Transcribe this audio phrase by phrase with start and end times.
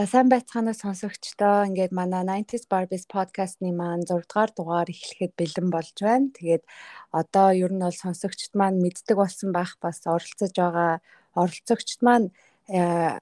[0.00, 1.68] За сайн байцгаана сонсогчдоо.
[1.68, 6.32] Ингээд манай 90s Barbies podcast-ны маань 6 дугаар дугаар эхлэхэд бэлэн болж байна.
[6.32, 6.64] Тэгээд
[7.12, 11.04] одоо ер нь бол сонсогчд маань мэддэг болсон байх бас оролцож байгаа
[11.36, 12.32] оролцогчд маань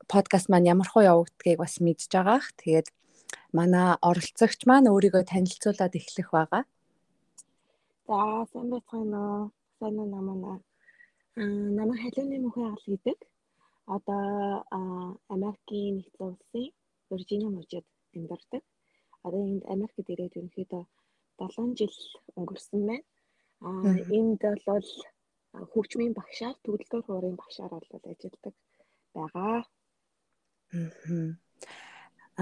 [0.06, 2.46] подкаст э, маань ямар хуу явагддгийг бас мэдж байгаах.
[2.62, 2.95] Тэгээд
[3.50, 6.62] манай оролцогч маань өөрийгөө танилцуулаад эхлэх байгаа.
[8.06, 9.50] За сайн байцгаана?
[9.82, 10.62] Сайн уу намаа.
[11.42, 13.18] Аа намайг халууны мөхөө гал гэдэг
[13.96, 14.64] одоо
[15.34, 16.66] Америкийн нэгдсэн улсын
[17.10, 18.62] Виржиниа мужид амьдардаг.
[19.24, 20.84] Одоо энд Америкт ирээд ерөнхийдөө
[21.38, 21.96] 7 жил
[22.38, 23.04] өнгөрсөн байна.
[23.68, 24.88] Аа энд бол
[25.72, 28.54] хөгжмийн багшаар төгөлдөр хуурын багшаар бол ажилладаг
[29.14, 29.64] байгаа.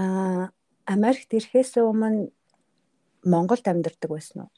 [0.01, 0.51] Аа
[0.95, 2.31] Америкт ирэхээс өмнө
[3.33, 4.51] Монголд амьдардаг байсан уу?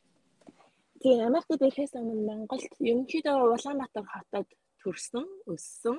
[1.02, 4.50] Тийм, Америкт ирэхээс өмнө Монголд ерөнхийдөө Улаанбаатар хотод
[4.82, 5.98] төрсөн, өссөн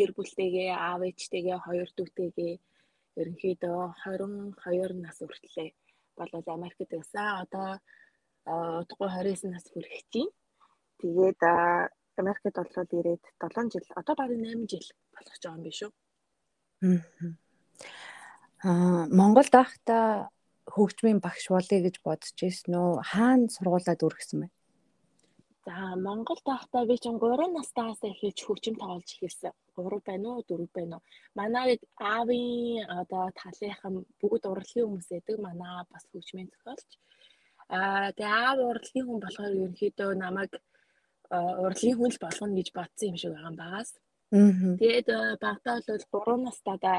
[0.00, 2.54] гэр бүлтэйгээ аав ээжтэйгээ хоёр дүүтэйгээ
[3.20, 5.68] ерөнхийдөө 22 нас хүртлээ
[6.16, 7.44] болол Америкт байсан.
[7.44, 7.68] Одоо
[8.80, 10.32] удахгүй 29 нас хүрэх чинь.
[11.00, 11.40] Тэгээд
[12.16, 15.92] Америкт болоод ирээд 7 жил, одоо баруун 8 жил болох ч байгаа юм биш үү?
[18.64, 20.32] Аа Монголд байхдаа
[20.68, 22.92] хөгжмийн багш болъё гэж бодож ирсэн үү?
[23.10, 24.48] Хаана сургуулаад үргэсэн бэ?
[25.66, 29.52] За Монголд байхдаа би чинь 3 настайгаас эхэлж хөгжим тоглож эхэлсэн.
[29.76, 31.04] 3 байна уу 4 байна уу?
[31.36, 35.36] Манай аавын одоо талынхан бүгд урлагийн хүмүүс байдаг.
[35.46, 36.90] Манай бас хөгжмийн зохиолч.
[37.76, 40.52] Аа тэгээ аав урлагийн хүн болохоор ерөнхийдөө намайг
[41.64, 43.90] урлагийн хүн л болгоно гэж бодсон юм шиг байгаа багаас.
[44.80, 45.08] Тэгээд
[45.44, 46.98] багтаа бол 3 настайдаа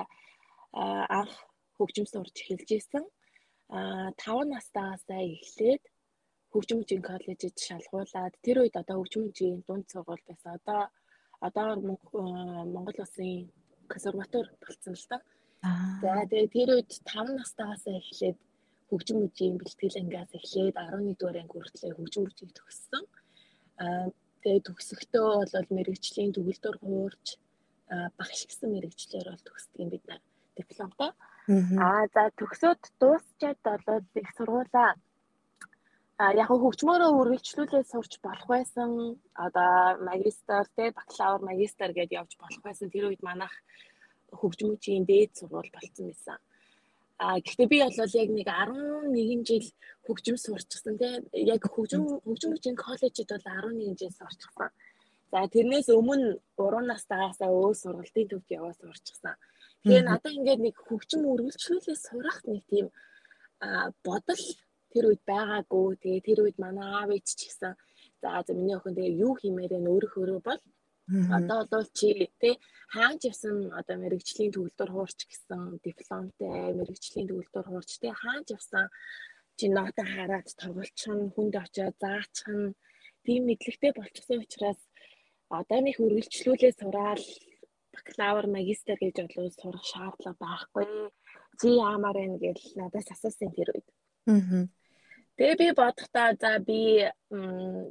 [1.18, 1.34] анх
[1.78, 3.04] хөгжим сурч эхэлж исэн.
[3.74, 5.84] Аа 5 настайгаас эхлээд
[6.52, 10.52] хөгжим хүчийн коллежид шалгуулад тэр үед одоо хөгжим хүчийн дунд сургууль байсан.
[10.60, 10.82] Одоо
[11.48, 11.68] одоо
[12.74, 13.50] Монгол улсын
[13.92, 15.18] консерватор болсон л та.
[16.02, 18.38] За тэгээ тэр үед 5 настайгаас эхлээд
[18.90, 23.04] хөгжим хүчийн бэлтгэл ангиас эхлээд 11 дугаар анги хүртэл хөгжим хүчийг төгссөн.
[23.84, 24.06] Аа
[24.44, 27.26] тэгээ төгсөхдөө бол мэрэгжлийн төгөлдөр хуурч
[28.20, 30.06] багш гэсэн мэрэгчлэр бол төгсдөг юм бид
[30.60, 31.12] дипломтой.
[31.86, 34.90] Аа за төгсөөд дуусчаад болоод их сургуулаа
[36.22, 39.18] А яг хөгжмөөрөө үргэлжлүүлээд сурч болох байсан.
[39.34, 42.94] Одоо магистр те бакалавр магистр гэдээ явж болох байсан.
[42.94, 43.50] Тэр үед манайх
[44.30, 46.38] хөгжмөчийн дээд сургууль болцсон байсан.
[47.18, 49.66] А гэхдээ би бол яг нэг 11 жил
[50.06, 54.70] хөгжим сурчсан те яг хөгжим хөгжмөчийн коллежид бол 11 жил сурчсан.
[55.34, 59.42] За тэрнээс өмнө 3 настайгаасаа өөр сургалтын төвд яваад сурчсан.
[59.82, 62.94] Тэгээ надад ингээд нэг хөгжим үргэлжлүүлээ сурах нэг тийм
[64.06, 64.44] бодол
[64.94, 65.88] тэр үед байгаагүй.
[66.04, 67.74] Тэгээ тэр үед манай аав ээж ч гэсэн
[68.22, 70.62] за за миний охин тэгээ юу хиймээр нь өөрөө өөрөө бол
[71.38, 72.08] одоо бол чи
[72.42, 72.56] тий
[72.96, 78.86] хааж явсан одоо мэрэгжлийн төгөлдөр хуурч гэсэн дипломтой мэрэгжлийн төгөлдөр хуурч тий хааж явсан
[79.58, 82.76] чи ноотон хараад тоглолцсон хүнд очиод заачих нь
[83.26, 84.82] тийм мэдлэгтэй болчихсон учраас
[85.60, 87.26] одоо нэг үргэлжлүүлээ сураал
[87.94, 90.88] бакалавр магистр гэж болов сурах шаардлага байхгүй.
[91.60, 93.88] Чи яамаар байна гэж надаас асуусан тэр үед.
[94.32, 94.64] Аа.
[95.42, 97.02] Тэгээ би бодохдоо за би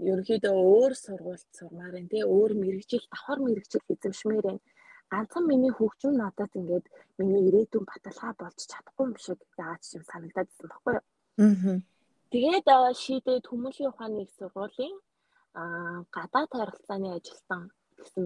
[0.06, 4.62] ерөнхийдөө өөр сургуульд сурмаар байна тий өөр мэрэгжил давхар мэрэгжил эзэмшмээр байна.
[5.10, 6.86] Ганцхан миний хөгжим надад ингээд
[7.18, 11.04] миний ирээдүйн баталгаа болж чадахгүй юм шиг яагаад ч юм санагдаад байсан байхгүй юу.
[11.42, 11.78] Аа.
[12.30, 12.66] Тэгээд
[13.02, 14.94] шийдээд хүмүүлийн ухааны их сургуулийн
[15.58, 17.62] аа гадаад харилцааны ажилтан
[17.98, 18.24] гэсэн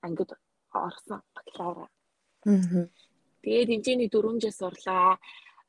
[0.00, 0.30] ангид
[0.72, 1.92] орсон бакалавр.
[2.48, 2.88] Аа.
[3.44, 5.20] Тэгээд хэмжээний 4 жил сурлаа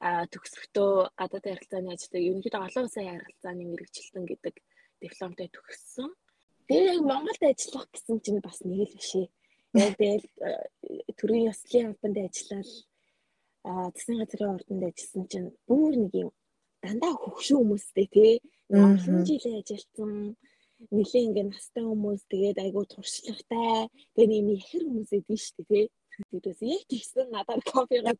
[0.01, 4.55] төгсөхдөө гадаад харилцааны ажилтнаа ерөнхийдөө олон улсын харилцааны мэрэгчлэн гэдэг
[5.01, 6.09] дипломтой төгссөн.
[6.67, 9.27] Тэгээ яг Монголд ажиллах гэсэн чинь бас нэг л бишээ.
[9.77, 10.27] Яг тэгэл
[11.19, 12.69] төрийн ёслолын албанд ажиллаад
[13.95, 16.29] засгийн газрын ордонд ажилласан чинь бүр нэг юм
[16.81, 18.33] дандаа хөгшин хүмүүстэй тий
[18.73, 20.11] олон жил ажилласан
[20.95, 25.85] нэлээ ингээ настай хүмүүс тэгээд айгуу туршлагатай тэгээд нэм ихэр хүмүүс эдэн штэ тий
[26.29, 28.15] Тэгээс яг тэгсэн надад кофегаа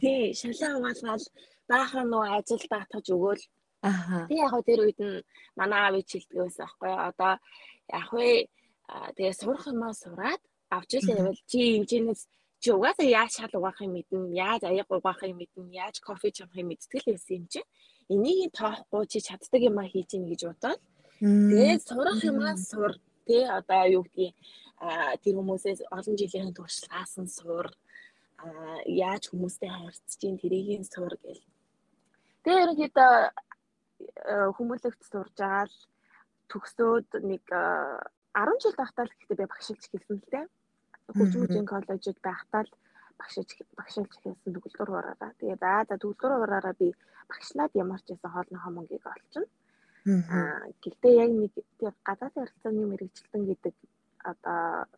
[0.00, 1.24] тий шалаа угаалгаал
[1.70, 3.42] баахан нөө ажил даатгаж өгөөл.
[3.82, 4.26] Аха.
[4.28, 5.24] Тэг яг тэр үед нь
[5.56, 7.32] манай аав ич хэлдэг байсан аахгүй одоо
[8.00, 8.48] яг вэ?
[9.16, 10.42] Тэгээ сурах юмаа сураад
[10.76, 12.22] авч ил явал чи хэмжээнээс
[12.60, 14.34] чи угаасаа яаж шал угаахыг мэднэ?
[14.36, 15.72] Яаж аяг угаахыг мэднэ?
[15.82, 17.60] Яаж кофе чамхыг мэдтгэл байсан юм чи
[18.12, 20.80] энийг тоохгүй чи чаддаг юмаа хийж ийн гэж бодоод.
[21.20, 22.92] Тэгээд сурах юмаа сур
[23.30, 24.34] тий одоо юу гэдгийг
[25.22, 27.66] тэр хүмүүсээс олон жилийн туршлагаас нь сур
[29.04, 31.44] яаж хүмүүстэй харьцаж чинь тэрийг сур гэл.
[32.42, 33.12] Тэгээ ерөнхийдөө
[34.56, 35.76] хүмүүлэгт сурж байгаа л
[36.50, 40.46] төгсөөд нэг 10 жил байхдаа л гэхдээ би багшилж хэлсэн л дээ.
[41.16, 42.72] Хөгжмөжийн коллежид байхдаа л
[43.20, 45.32] багшиж багшилж хийсэн төгөлдөр ураараа.
[45.38, 46.88] Тэгээ за за төгөлдөр ураараа би
[47.28, 49.46] багшлаад ямар ч байсан хоолныхоо мөнгийг олчихно.
[50.06, 53.74] Аа гэхдээ яг нэг тийм гадаад харилцааны мэрэгчлэн гэдэг
[54.30, 54.88] одоо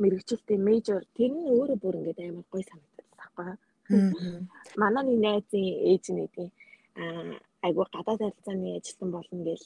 [0.00, 3.52] мэрэгчлэлтэй мейжор тэр нь өөрөө бүр ингээд амар гоё санагдаад байхгүй.
[4.80, 6.48] Манай нэг найзын ээж нэгдیں۔
[7.02, 7.36] Аа
[7.66, 9.62] айгу гадаад харилцааны ажилтан болно гэж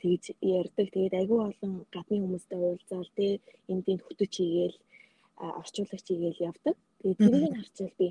[0.00, 0.24] тэгж
[0.58, 0.86] ярьдаг.
[0.94, 3.32] Тэгээд айгүй олон гадны хүмүүстэй уулзаал тий
[3.72, 4.76] энд энэ хөтөч хийгээл
[5.60, 6.76] орчуулагч хийгээл явдаг.
[7.02, 8.08] Тэгээд тэрийг харчвал би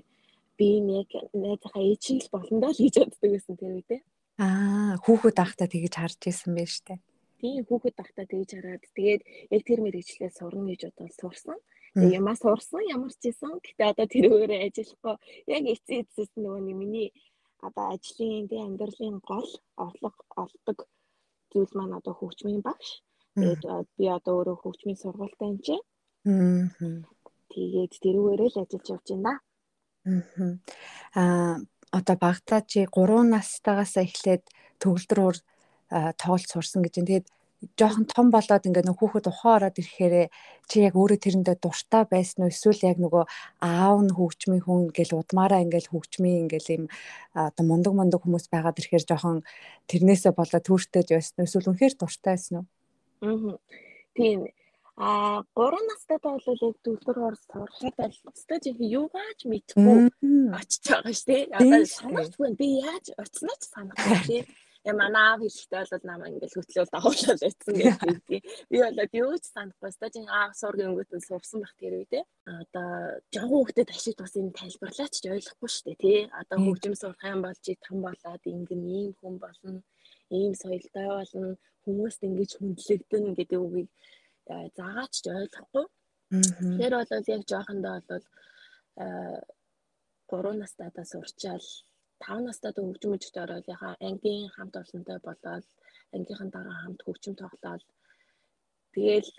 [0.60, 1.08] би нэг
[1.44, 4.02] найзынхаа ээжийг л болондоо л гэж боддог гэсэн тэр үедээ.
[4.04, 7.02] Аа хүүхэд ахтаа тэгж харж исэн байж тээ.
[7.42, 11.58] Тийм хүүхэд ахтаа тэгж хараад тэгээд яг тэр мэрэгчлээ сурна гэж бодоод сурсан.
[11.98, 13.58] Тэгээ ямаа сурсан ямар ч исэн.
[13.66, 15.16] Гэтэ одоо тэр өөрөө ажиллахгүй
[15.50, 17.10] яг эцсийн эцэс нөгөө миний
[17.66, 19.50] одоо ажлын тий амьдралын гол
[19.86, 20.78] орлого олдог
[21.50, 23.02] зүйл маань одоо хөгжмийн багш.
[23.34, 25.86] Тэгээд би одоо өөрөө хөгжмийн сургуультай юм чинь.
[27.54, 29.34] Тэгээд тэрүүгээрээ л ажиллаж явж байна.
[31.18, 31.58] Аа
[31.92, 34.44] одоо багтаа чи 3 настайгаас эхлээд
[34.82, 35.38] төгөлдрөөр
[36.20, 36.94] тоглолт сурсан гэж.
[37.00, 37.28] Тэгээд
[37.80, 40.30] жоохон том болоод ингээ нөх хүүхэд ухаан ороод ирэхээр
[40.70, 43.26] чи яг өөрөө тэрэндээ дуртай байсан уу эсвэл яг нөгөө
[43.66, 46.84] аав нь хөгжмийн хүн ингээл удмаараа ингээл хөгжмийн ингээл юм
[47.34, 49.38] оо мундаг мундаг хүмүүс байгаад ирэхээр жоохон
[49.90, 52.66] тэрнээсээ болоод түүртэйж байсан уу эсвэл үнэхээр дуртай байсан уу?
[53.26, 53.58] Аа.
[54.14, 54.40] Тийм.
[54.98, 60.10] А 3 настай бол яг дүүтэр орс сурахад албастай чи юугаач мэдгүй
[60.58, 61.44] очиж байгаа шүү дээ.
[61.54, 64.42] Одоо санахгүй би яаж очсноо ч санахгүй тий.
[64.82, 68.42] Тэгээ манай аав хэлэхдээ бол намайг ингээл хөтлөөл дагуулаад байсан гэдэг.
[68.72, 69.92] Би болоод юу ч санахгүй.
[69.94, 72.24] Ста чинь аав сургийн өнгөтөнд сурсан байх тэр үедээ.
[72.48, 72.90] Одоо
[73.36, 76.20] жоо хүүхдэд ашиг тус энэ тайлбарлаач ч ойлгохгүй шүү дээ тий.
[76.42, 79.84] Одоо хөгжим сурах юм бол чи том болоод ингэн ийм хүн болно.
[80.34, 81.60] Ийм соёлтой болно.
[81.84, 83.90] Хүмүүст ингэж хүндлэгдэн гэдэг үгийг
[84.78, 85.86] заагаач ч ойлгохгүй.
[86.80, 88.26] Тэр бол яг жоохондоо бол
[88.98, 91.66] 3 настайдаа сурчаал
[92.20, 95.66] 5 настайд хөгжим мөчд ороод яхаа ангийн хамт олонтой болоод
[96.16, 97.84] ангийнхан дараа хамт хөгжим тоглоод
[98.94, 99.30] тэгээл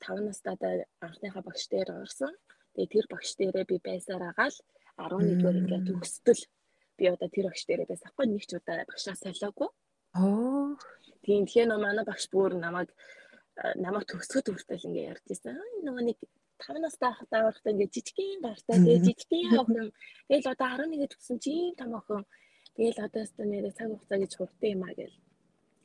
[0.00, 0.60] 5 настайд
[1.06, 2.32] анхныхаа багш дээр орсон.
[2.74, 4.56] Тэгээ тэр багш дээрээ би байсаар агаал
[4.96, 6.42] 11-р ингээд төгсдөл
[6.98, 8.06] би одоо тэр багш дээрээ байсан.
[8.08, 9.68] Аахгүй нэг ч удаа багшаа солиогүй.
[10.20, 10.76] Оо.
[11.24, 12.88] Тийм тэгэхээр манай багш бүр намайг
[13.76, 15.56] намайг төгсгöd хүртэл ингээд ярьж байсан.
[15.84, 16.18] Нөгөө нэг
[16.60, 19.88] 5 настай хатаа орохтой ингээд жижигхэн гартай тэгээ жижигхэн охин
[20.28, 22.22] тэгэл одоо 11 төгсөн чи ийм том охин
[22.76, 25.16] тэгэл одоо өстө нэрээ цаг хугацаа гэж хурдтай юм а гэл.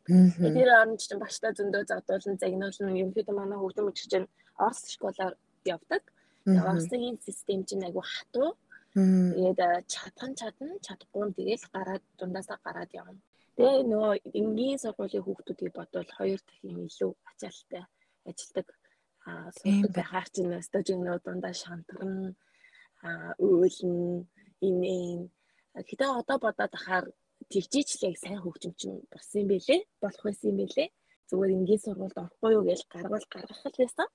[0.06, 4.27] Тэр оронч чинь багштай зөндөө задуулан загнуулна ерөнхийдөө манай хөгжим өчч чинь
[4.57, 5.33] Орос школоор
[5.66, 6.04] явдаг.
[6.45, 8.56] Оросын систем чинь айгу хатуу.
[8.94, 9.60] Тэгээд
[9.92, 13.19] чадхан чадна чадахгүй нь тэгэл гараад дундаасаа гараад явна.
[13.56, 17.84] Тэгээ нөгөө энгийн сургуулийн хүүхдүүдийг бодвол хоёр дахин илүү ачаалттай
[18.30, 18.68] ажилдаг
[19.30, 22.36] аа суудаг байхаар ч нэстэ жинөө дундаа шантарна
[23.48, 23.96] өөлн
[24.68, 25.22] инээн.
[25.88, 27.06] Гэтээ одоо бодоод ахаар
[28.10, 30.90] яг сайн хөгжим чинь болсон юм бэлээ болох байсан юм бэлээ.
[31.30, 34.12] Зүгээр энгийн сургуульд орохгүй юу гэж гаргуул гаргах л байсан аа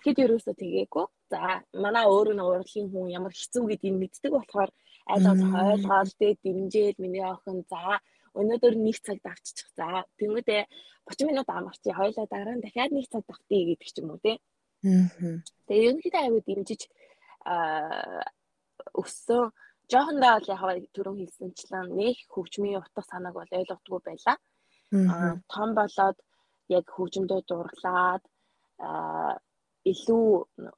[0.00, 1.06] Тэгэхэд ерөөсөө тэгээгүй.
[1.30, 4.70] За манай өөрөө нэг урлагийн хүн ямар хэцүү гэдгийг мэддэг болохоор
[5.12, 8.00] аль болох ойлгоод дэ дэмжээл миний охин за
[8.32, 9.68] өнөөдөр нэг цагт авччих.
[9.76, 10.62] За тэмүүтээ
[11.04, 14.36] 30 минут амарчи хоёлаа дараа нь дахиад нэг цаг давтъя гэдэг ч юм уу тий.
[15.68, 16.82] Тэгээ ерөнхийдөө аюу дэмжиж
[17.44, 18.24] аа
[18.96, 19.52] өссөн
[19.92, 20.48] жоохондоо бол
[20.80, 24.36] яг түрүүн хэлсэнчлэн нэг хөгжмийн утга санааг бол ойлгодгүй байлаа.
[24.96, 26.18] Аа том болоод
[26.76, 28.22] яг хөгжмөдөө дурлаад
[28.86, 29.36] аа
[29.84, 30.26] илүү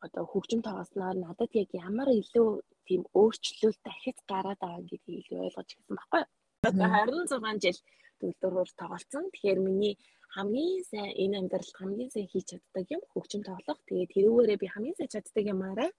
[0.07, 2.49] одоо хөгжим тоглосноор надад яг ямар илүү
[2.87, 6.31] тийм өөрчлөлт дахиж гараад байгаа гэдгийг илүү ойлгож ирсэн байхгүй юу.
[6.63, 7.79] Одоо 26 жил
[8.21, 9.25] төгөлдрөөр тоглолцсон.
[9.35, 9.95] Тэгэхээр миний
[10.35, 13.81] хамгийн сайн энэ амьдралд хамгийн сайн хийж чаддаг юм хөгжим тоглох.
[13.89, 15.91] Тэгээд тэрүүгээрээ би хамгийн сайн чаддаг юмараа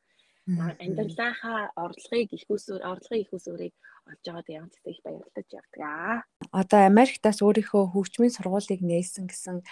[0.47, 3.73] амьдралынхаа орлогыг их усүр орлогын их усүрийг
[4.11, 6.23] олж аваад явж их баярлаж явдаг аа.
[6.51, 9.63] Одоо Америктаас өөрийнхөө хөгжмийн сургуулийг нээсэн гэсэн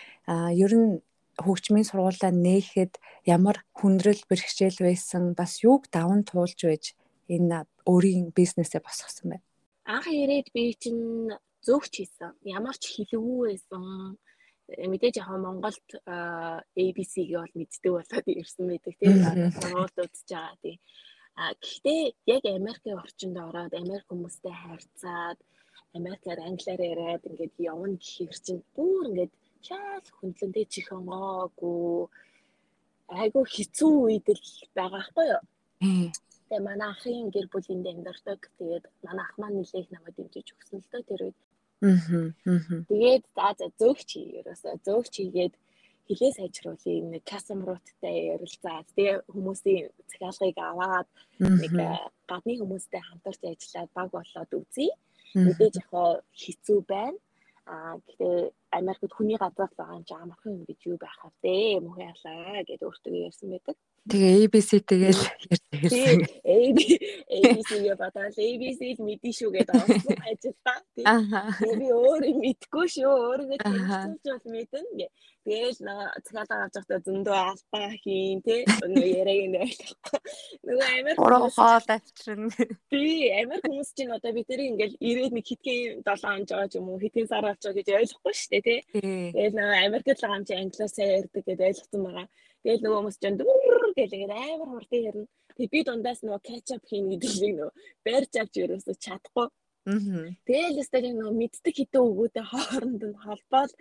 [0.56, 1.04] ер нь
[1.46, 2.94] хөгжмийн сургуулаа нээхэд
[3.26, 6.86] ямар хүндрэл бэрхшээл байсан бас юуг даван туулж байж
[7.30, 9.38] энэ өөрийн бизнесээ босгосон бэ?
[9.86, 11.32] Анх ирээд би чинь
[11.66, 12.34] зөвч хийсэн.
[12.58, 14.18] Ямар ч хэлэвгүй байсан.
[14.72, 19.16] Мэдээж яг Монголд ABC-г бол мэддэг болоод ирсэн мэдэг тийм
[19.58, 20.80] сургууль үзэж байгаа тийм.
[21.36, 22.02] А гэхдээ
[22.36, 25.40] яг Америкийн орчинд ороод Америк хүмүүстэй харьцаад
[25.98, 29.34] Америкаар англиар яриад ингээд явна гэхээр чинь бүр ингээд
[29.68, 32.10] шал хөндлөнтэй чихэнгоогүй
[33.22, 35.44] айгу хэцүү үед л байгаа хгүй юу.
[36.48, 38.40] Тэгээ манай ахын гэр бүлийн амьдардаг.
[38.58, 41.40] Тэгээд манай ах маань нэлээх намайг дэмжиж өгсөн л дөө тэр үед.
[42.90, 45.54] Тэгээд за за зөөгч ерөөсөө зөөгч хийгээд
[46.08, 51.08] хилээ сайжруулах нэг кастомеруудтай ярилцаад тэгээ хүмүүсийн захиалгыг аваад
[51.40, 51.74] нэг
[52.30, 54.92] гадны хүмүүстэй хамтарч ажиллаад баг болоод үзье.
[55.36, 55.92] Мэдээж яг
[56.42, 57.20] хэцүү байна.
[57.66, 58.40] Аа гэхдээ
[58.72, 61.84] Америкт хүний газар л байгаа юм чи амархан юм гэж юу байх вэ?
[61.84, 63.76] Мөхөө ялаа гэдээ өөртөө ярьсан байдаг.
[64.10, 65.22] Тэгээ ABC тэгэл
[65.78, 66.26] ярьсан.
[66.42, 70.80] ABC-гээ бодоод ABC л мэдэн шүү гэдэг авсан ажилтаа.
[70.98, 73.12] Тэгээ би өөрөө мэдгүй шүү.
[73.12, 75.08] Өөрийгөө тэмцүүлж бол мэдэн гэ.
[75.42, 75.78] Тэгэл
[76.26, 78.62] цагаатаа гарч байхдаа зөндөө алдаа хийн тий.
[78.66, 80.20] Нөгөө яриаг нь ойлгохгүй.
[80.66, 82.50] Нөгөө Америк уруу хоол авчирна.
[82.94, 86.90] Би Америк хүмүүс чинь одоо бид тэрийг ингээл ирээд нэг хитгэн 7 он жоо юм
[86.94, 88.80] уу хитгэн сар авч байгаа гэж ойлгохгүй шүү дээ тий.
[88.94, 92.28] Тэгэл нөгөө Америкт л байгаа юм чи англиасаа ярьдаг гэдээ ойлгосон байгаа.
[92.62, 95.28] Тэгэл нөгөө хүмүүс ч дүр гэл ингээд амар хурдан ярина.
[95.58, 97.72] Тэг би дундаас нөгөө кетчап хийн гэдэг шиг нөгөө
[98.06, 99.48] барьж авч ерөөсө чадахгүй.
[100.46, 103.72] Тэгэл өстэй нөгөө мэддэг хитэн өгөөдөө хооронд нь холбоол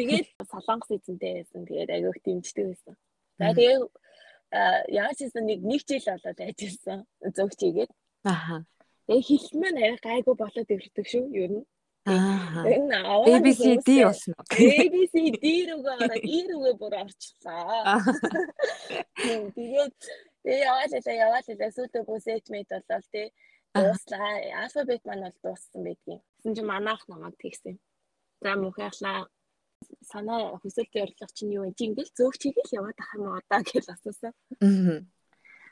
[0.00, 1.60] тэгээд солонгос эзэнтэй байсан.
[1.68, 2.94] Тэгээд агиох дэмждэг байсан.
[3.36, 3.76] За тэгээ
[4.96, 7.00] яаж хийсэн нэг нэг жил болоод ажилласан
[7.36, 7.92] зөвч игээд.
[8.24, 8.64] Аха.
[9.08, 11.64] Тэгээ хэлмэн арай гайгүй болоод ирдэг шүү ер нь.
[12.04, 12.64] Аа.
[13.30, 14.46] ABCD болсон уу?
[14.50, 18.02] ABCD рүүгээ ороод E рүүгээ бүр орчлоо.
[19.54, 19.94] Тэгээд
[20.42, 23.28] тэгээ яваал хэлээ яваал хэлээ сүйдээ бүсэж мэд болол тий.
[23.74, 24.34] Дууслаа.
[24.66, 26.20] Алфабет маань бол дууссан байдгийн.
[26.42, 27.78] Тэгсэн чинь манайх намайг тэгсэн.
[28.42, 29.30] За мөхөрлаа
[30.02, 31.78] санаа хүсэлт ярилцлага чинь юу вэ?
[31.78, 34.34] Чи ингээл зөөгч хийгээл яваад ах юм уу одоо гэж асуусан.
[34.58, 35.06] Аа.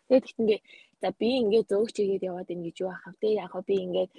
[0.07, 0.61] Тэгээд ихтэнгээ
[1.01, 4.11] за би ингээд зөөгч хийгээд яваад ин гэж юу ахав те яг би ингээд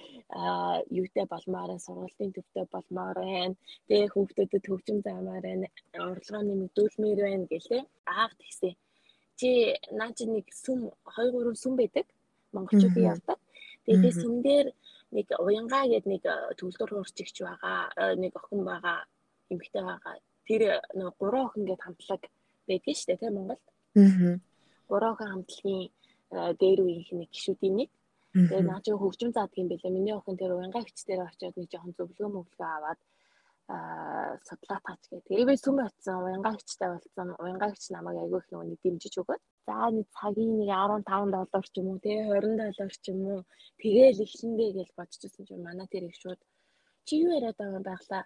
[0.99, 3.55] юутай болмоор сургуулийн төвтэй болмоор байна.
[3.87, 5.67] Тэгээ хүүхдүүдэд төгжим заамаар байна.
[5.93, 7.83] Орлогоо нэмэгдүүлмээр байна гэлээ.
[8.05, 8.73] Аав тэгсэн.
[9.39, 9.49] Чи
[9.97, 10.79] наа чи нэг сүм
[11.17, 12.07] 2 3 сүм байдаг.
[12.55, 13.39] Монголчуудын явдаг.
[13.85, 14.67] Тэгээд сүм дээр
[15.15, 16.23] нэг уянгаа гээд нэг
[16.57, 17.93] төвлөр хурцэгч байгаа.
[18.23, 19.05] Нэг охин байгаа.
[19.53, 20.15] Эмэгтэй байгаа.
[20.49, 20.61] Тэр
[20.97, 22.21] нэг 3 охин гээд хамтлаг
[22.67, 23.65] байдаг шүү дээ те Монголд.
[23.95, 24.41] Аа
[24.91, 25.89] гурван хамтлагийн
[26.31, 27.89] дээр үеийнх нэг гişүүдийн нэг.
[28.31, 29.91] Тэгээ наа чи хөгжим заадаг юм бэлээ.
[29.91, 32.99] Миний охин тэр уянгаа хч дээр очиод нэг жоохон зөвлөгөө мөглөө аваад
[33.67, 35.27] аа судлаа таач гэх.
[35.27, 37.27] Тэгээ би сүм очсон уянгаа хчтэй болсон.
[37.43, 39.41] Уянгаа хч намайг айгүй их нэг дэмжиж өгөөд.
[39.67, 43.39] За нэг цагийн нэг 15 доллар ч юм уу тий 20 доллар ч юм уу
[43.81, 46.39] тэгээл эхлэндээ гэж бодчихсон чинь манай тэр их шууд
[47.07, 48.23] чи юу яриад байгаа юм байглаа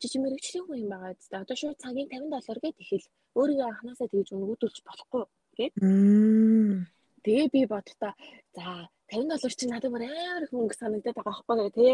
[0.00, 1.40] жижиг мэрэгчлийн хүн юм байгаа зү.
[1.40, 3.06] Одоо шууд цагийн 50 доллар гэд ихэл
[3.40, 5.24] өөрийгөө анханасаа тэгж өнгөдүүлж болохгүй
[5.58, 5.72] гэд.
[7.22, 8.12] Тэгээ би бодтоо
[8.54, 11.92] за 50 доллар чи надад бүр амар их мөнгө санагдаад байгаа байхгүй тий.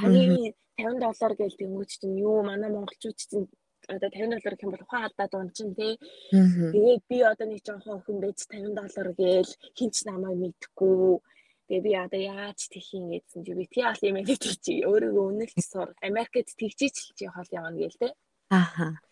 [0.00, 3.50] Цагийн 50 доллар гэж тэнгүүч чинь юу манай монголчууд чинь
[3.88, 5.98] одоо 50 доллар гэх юм бол ухаан алдаад он чинь тий.
[6.30, 11.18] Тэгээд би одоо нэг жоохон охин байж 50 доллар гээл хинч намайг мэдхгүй.
[11.66, 15.58] Тэгээ би одоо яаж тхийн гэсэн чи би тий ал юм гэдэг чи өөрийгөө үнэлж
[15.66, 15.88] сур.
[16.00, 18.12] Америкт тэгжиж л чи хол явна гээл тий.
[18.48, 19.02] Аха.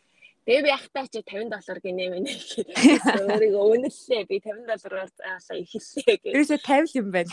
[0.51, 4.23] Тэгээ би ахтаа чи 50 доллар гинэ мэнэ гэхэд өөрийгөө үнэллээ.
[4.27, 6.35] Би 50 доллараар заалаа ихэллээ гэх.
[6.35, 7.31] Ерөөсө 50 юм байна.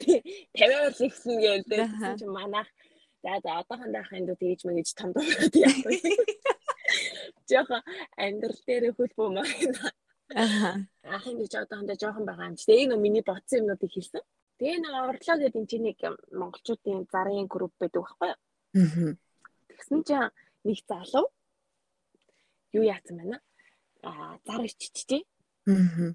[0.00, 0.24] Тий
[0.56, 2.16] 50-аар ихсэн гээл дээ.
[2.16, 2.68] Чи манайх
[3.20, 5.96] за за одоохондоо ханд тэгж мэгэж том дураад яах вэ?
[7.52, 7.84] Жохо
[8.16, 9.44] амьдрал дээр хөл бомаа.
[10.32, 10.88] Аха.
[11.04, 12.64] Ахын гэж одоохондоо жоохон байгаа юм чи.
[12.64, 14.24] Тэгээ нэг миний бодсон юмнуудыг хэлсэн.
[14.56, 16.00] Тэгээ нэг орлоо гэдэг энэ чинь нэг
[16.32, 18.40] монголчуудын зарын групп байдаг байхгүй юу?
[18.80, 19.12] Аа.
[19.68, 20.32] Тэгсэн чинь
[20.64, 21.28] нэг залуу
[22.76, 23.38] юу яатсан байна
[24.08, 25.22] аа зар иччихжээ.
[25.70, 26.12] Аа.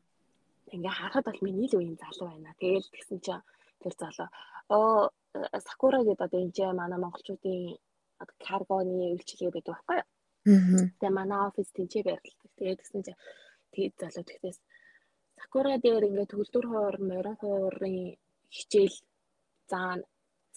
[0.74, 2.54] Ингээ харахад бол миний л үеийн залуу байна.
[2.62, 3.46] Тэгэл тэгсэн чинь
[3.82, 4.30] тэр залуу
[4.70, 5.10] оо
[5.68, 7.78] Сакура гэдэг одоо энэ манай монголчуудын
[8.46, 10.08] каргоны үйлчилгээ байдаг байхгүй юу?
[11.00, 12.50] Тэгээ манай офис тэнцээ байрлалдаг.
[12.58, 13.22] Тэгээд тэгсэн чинь
[13.74, 14.60] тэгээд залуу тэгтээс
[15.39, 17.98] Сакура дээр ингээ төгөлдөр хоор морин хуурын
[18.56, 18.98] хичээл
[19.72, 20.06] заана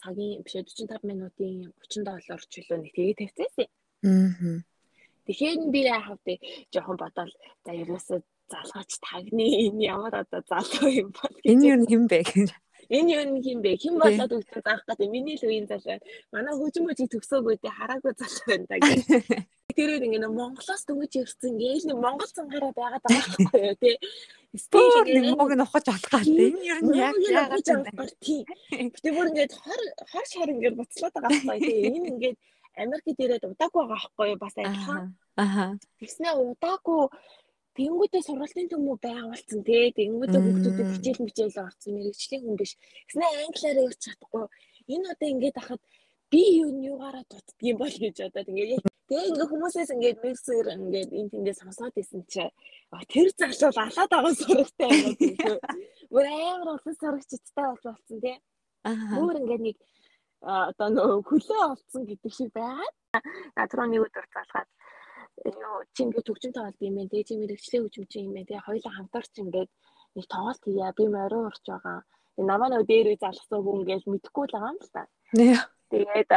[0.00, 3.68] цагийн биш 45 минутын 30 доллар ч үлээ нэг тэгээ тавьчихсан.
[4.08, 4.58] Аа.
[5.26, 6.18] Тэгэхээр би яахав
[6.74, 7.32] жоохон бодоол
[7.64, 8.18] за ерөөсөө
[8.52, 12.50] залгаач тагны энэ ямар одоо залуу юм бол энэ юу юм бэ гэж.
[12.90, 13.78] Энэ юу юм бэ?
[13.80, 15.98] Хэн болоод өгсөн заах гэдэг миний л үеийн залуу.
[16.34, 19.00] Манай хөжим хөжиг төгсөөгүй дээ хараагүй залуу байна да гэж.
[19.76, 23.96] Тэрээр ингэ Монголоос дөнгөж ирсэн гээл нэг Монгол цангараа байгаад байгаа байхгүй юу тий.
[24.52, 28.04] Стил ингэ мог нухаж алхаад энэ ер нь яг яагаад юм бэ?
[28.20, 28.42] Тий.
[28.68, 29.80] Гэтэ бүр ингэ хор
[30.12, 31.80] хор шар ингэ буцлаад байгаа байхгүй тий.
[31.88, 32.30] Энэ ингэ
[32.76, 35.16] Америкт ирээд удаагүй байгаа байхгүй юу бас адилхан.
[35.36, 35.64] Аха.
[36.00, 37.02] Тэгснээ удаагүй
[37.72, 39.88] Тэнгүүдээ сургалтын төмөө байгуулсан тий.
[39.96, 42.72] Тэнгүүдээ хүүхдүүдэд хичээл мичээл орсон мэрэгчлийн хүн биш.
[43.08, 44.44] Тэгснээ англиар ярьж чадахгүй.
[44.92, 45.80] Энэ одоо ингэж ахад
[46.28, 51.10] би юу нь юугаараа дутдгийм бол гэж одоо ингээд тэгээ ингээ хүмүүсээс ингээд мэрсэр ингээд
[51.16, 52.44] энэ тэндээ сонсоод исэн чи
[53.12, 55.12] тэр залуу алаад байгаа сурагтай юм
[55.48, 55.58] уу.
[56.12, 58.36] Бүр амар олон сурагчдтай болж болсон тий.
[58.84, 59.16] Аха.
[59.16, 59.76] Бүр ингээд нэг
[60.42, 62.94] одоо нөө хөлөө олцсон гэдэг шиг байгаад
[63.56, 64.68] надруу нэг өдөр залгаад
[65.46, 69.32] юу чи ингээд төгжим тоглолт юм бэ чи мэрэгчлээ хөгжимч юм бэ тэгээ хоёулаа хамтарч
[69.42, 69.70] ингээд
[70.16, 71.98] нэг тоглолт хийя би морин урч байгаа.
[72.50, 75.02] Намаа нөө дээр үе залгасан хүн ингээд мэдхгүй л байгаа юм л та.
[75.92, 76.30] Тэгээд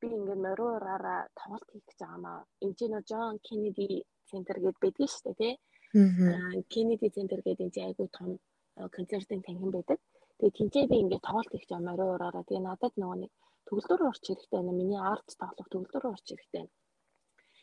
[0.00, 3.86] би ингээд морин ураараа тоглолт хийх гэж байгаа маа энэ чинь нөө Джон Кеннеди
[4.30, 5.54] центр гэдээ байдгийн шүү дээ тий
[6.72, 8.30] Кеннеди центр гэдэг энэ айгүй том
[8.96, 9.98] концертын танхим байдаг
[10.38, 13.32] тэгээ тэнцээ би ингээд тоглолт гэж байгаа морин ураараа тэгээ надад нөгөө нэг
[13.66, 14.72] төгөлдөр орч хэрэгтэй байна.
[14.80, 16.74] Миний арт тоглох төгөлдөр орч хэрэгтэй байна.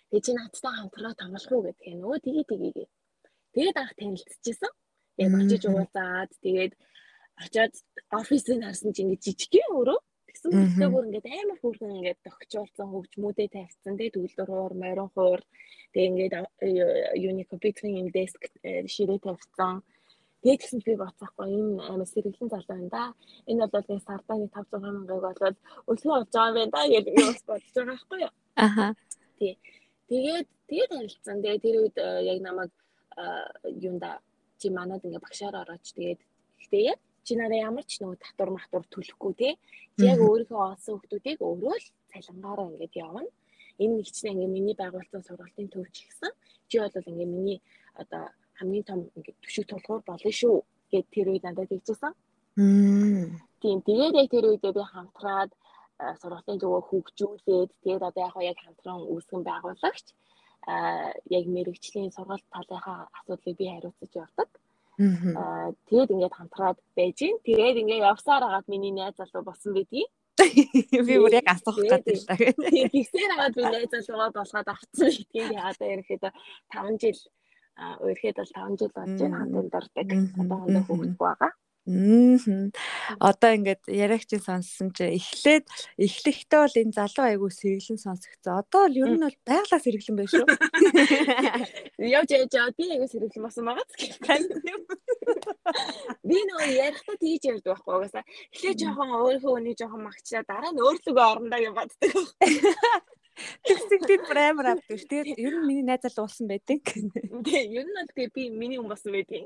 [0.10, 1.96] Тэгээ чи надтай хамтраа тоглох уу гэдгээ.
[2.02, 2.88] Нөгөө тгий тгийгээ.
[3.56, 4.74] Тэгээд анх танилцчихсан.
[5.24, 6.74] Яг очиж уулзаад тэгээд
[7.42, 7.74] очиод
[8.20, 13.54] офисын харсан чи ингэ жижигхэн өөрөө тэгсэн мөртөө бүр ингээд амар хүүхэн ингээд тогтчулсан хөгжмүүдэд
[13.54, 15.42] тавьсан тэгээ төгөлдөр хуур морин хуур
[15.94, 16.34] тэгээ ингээд
[17.26, 18.42] юуны компьютерийн юм деск
[18.94, 19.86] ширээ тавьсан
[20.44, 23.04] Тэгээд тэгсэн би боцохгүй энэ амар сэргэлэн залуу байна да.
[23.48, 25.58] Энэ бол нэг сардааны 500 мянгаыг болоод
[25.88, 28.34] өлгөө болж байгаа юм байна да гэж би бас бодож байгаа байхгүй юу.
[28.60, 28.86] Аха.
[29.40, 29.54] Тий.
[30.12, 31.38] Тэгээд тэгээд харилцсан.
[31.40, 32.72] Тэгээд тэр үед э, яг намайг
[33.16, 33.24] э,
[33.88, 34.20] юунда
[34.60, 36.20] чи манад ингээ багшаар орооч тэгээд
[36.60, 39.54] гэхдээ яг чи нараа ямар ч нөгөө татвар матур төлөхгүй тий.
[39.96, 43.32] Яг өөрийнхөө олсон хүмүүсийг өөрөө л цалингаараа ингээд явна.
[43.80, 46.36] Энэ нэг чинь ингээ миний байгуулсан сургалтын төвч гисэн.
[46.68, 47.60] Чи бол ингээ миний
[47.96, 48.28] одоо
[48.60, 50.58] хамгийн том ингээ төшиг тулгуур болно шүү
[50.92, 52.14] гэд тэр үед надад хэлчихсэн.
[53.62, 55.52] Тийм тэгээд яг тэр үедээ би хамтраад
[56.22, 60.06] сургуулийн зөвөө хөгжүүлээд тэгээд одоо яг яг хамтран үүсгэн байгуулагч
[60.68, 64.50] а яг мэрэгчлийн сургалт талынхаа асуудлыг би хариуцаж явдаг.
[65.00, 67.38] Аа тэгээд ингээд хамтраад байж гин.
[67.48, 70.10] Тэгээд ингээд явсаар агаад миний найз залуу болсон байдгийг.
[71.08, 72.36] Би бүр яг асуух гэдэг л та.
[72.38, 76.32] Тэгсээр агаад би найз залуугаа болгоод авцсан гэдгийг яагаад ерөөхдөө
[76.74, 77.20] 5 жил
[77.78, 80.08] өөрөөхөд бол 5 жил болж байна хамтан дурдаг.
[80.42, 81.52] Одоо хондоо хөвгөхгүй байгаа.
[81.52, 81.62] Аа.
[83.20, 85.68] Одоо ингээд яриагчийн сонссон чи эхлээд
[86.00, 88.64] эхлэхдээ бол энэ залуу айгуу сэргэлэн сонсогцсон.
[88.64, 90.48] Одоо л ер нь бол байглаа сэргэлэн байна шүү.
[92.00, 94.16] Яв жаа жаа би айгуу сэргэлэн болсон байгаа ч
[96.28, 98.24] Би нөгөө ярихдаа тийж ярьдаг байхгүй угаасаа.
[98.56, 102.12] Эхлээ жоохон өөрийнхөө үнийг жоохон магчлаа дараа нь өөрлөгөө орондоо гэж боддог.
[103.66, 105.06] Тэгсэгдээд бүр амар авдаг ш.
[105.10, 106.80] Тэгээд ер нь миний найз залуу болсон байдаг.
[106.86, 109.42] Тэгээ ер нь бол тэгээ би миний хүн болсон байдаг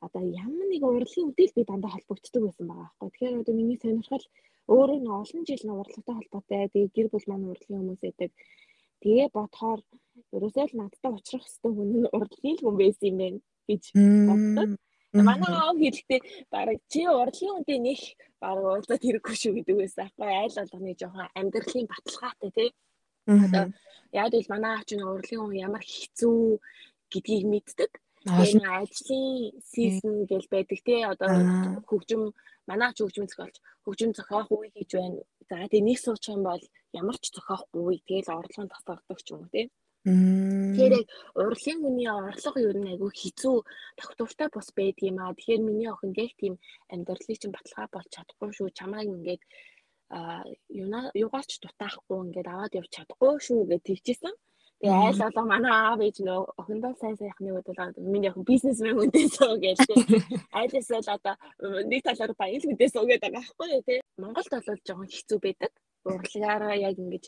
[0.00, 3.08] одоо ямар нэг урлагийн үдэл би дандаа холбогддог байсан байгаа байхгүй.
[3.10, 4.26] Тэгэхээр одоо миний сонирхол
[4.72, 6.68] өөрөө нь олон жил нь урлагтай холбоотой.
[6.72, 8.30] Тэгээ гэр бүл маань урлагийн хүмүүс байдаг.
[9.04, 9.80] Тэгээ бодохоор
[10.36, 13.82] ерөөсөө л надтай уулзах хэвээр хүн нь урлагийн хүн байсан юм байна гэж
[14.28, 14.70] боддог.
[15.12, 16.20] Манай аав хэлэхдээ
[16.54, 18.00] бараг чи урлагийн үнтэй нэг
[18.38, 22.70] бараг уулзаад хэрэггүй шүү гэдэг байсан аахгүй айл болгоны жоохон амьдралын баталгаатай тий.
[23.26, 23.64] Одоо
[24.14, 26.38] яг л манай аав чинь урлагийн хүн ямар хэцүү
[27.10, 27.90] гэдгийг мэддэг.
[28.22, 31.28] Энэ ажлын season гэж байдаг тий одоо
[31.90, 32.22] хөгжим
[32.70, 35.22] манаач хөгжим зохиолч хөгжим зохиох үе гэж байна.
[35.48, 36.62] За тэгээ нэг суучих юм бол
[36.94, 39.66] ямар ч зохиохгүй тэгэл орлогын тасардаг ч юм уу тий.
[40.00, 43.56] Тэгэхээр яг урлагийн хүний орлого юу нэг айгүй хэцүү
[44.00, 45.36] тогтвортой бус байдаг юм аа.
[45.36, 46.54] Тэгэхээр миний охин яг тийм
[46.88, 48.72] амьдралыг чинь баталгаа болж чадахгүй шүү.
[48.72, 49.42] Чамайг ингээд
[50.08, 50.40] а
[50.72, 54.34] юугаарч дутаахгүй ингээд аваад явж чадахгүй шүү гэж тэгчихсэн.
[54.80, 57.68] Тэгээ айл алга манай аав ээж нөө охиндоо сайн сайхны бол
[58.00, 60.00] миний охин бизнесмен хүнтэйсөө гэж тийм
[60.56, 61.34] айлсаа л одоо
[61.84, 65.70] нэг талаар баял хүнтэйсөө гэдэг байгаа байхгүй тий Монголд бол жоохон хэцүү байдаг
[66.08, 67.24] урлагаараа яг ингэж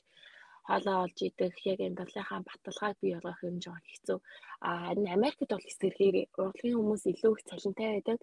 [0.69, 4.19] хоолоо олж идэх яг амьдралынхаа баталгааг бий болгох юм жоохон хэцүү
[4.67, 8.21] а харин Америкт бол эсэргээр урлагийн хүмүүс илүү их цалинтай байдаг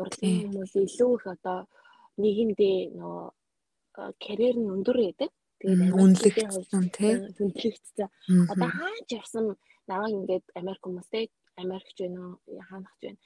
[0.00, 1.58] урлагийн хүмүүс илүү их одоо
[2.22, 3.20] нийгэмдээ нөө
[4.24, 7.14] карьер нь өндөр байдаг Тэгээд үнэлэгдсэн тий.
[7.36, 8.08] Үнэлэгдсэн.
[8.48, 9.44] Одоо хаач явсан
[9.84, 11.28] намайг ингээд Америк хүмүүстэй
[11.60, 12.64] Америкч байна уу?
[12.64, 13.20] Хаанах ч байна.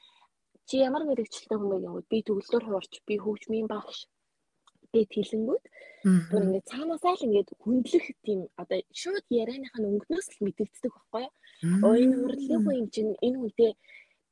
[0.66, 4.11] Чи ямар мэрэгчлээ хүн бэ гэвэл би төгөлдөр хуурч, би хөгжмийн багш
[4.94, 5.64] гэд хэлэнгүүт
[6.30, 11.24] бүр ингээд цаанаасаа л ингээд хүндлэх тийм одоо шууд ярианых нь өнгөнөөс л мэдэгддэг байхгүй
[11.26, 11.33] юу?
[11.87, 13.72] Оо энэ урлагийн хүн юм чинь энэ хүнтэй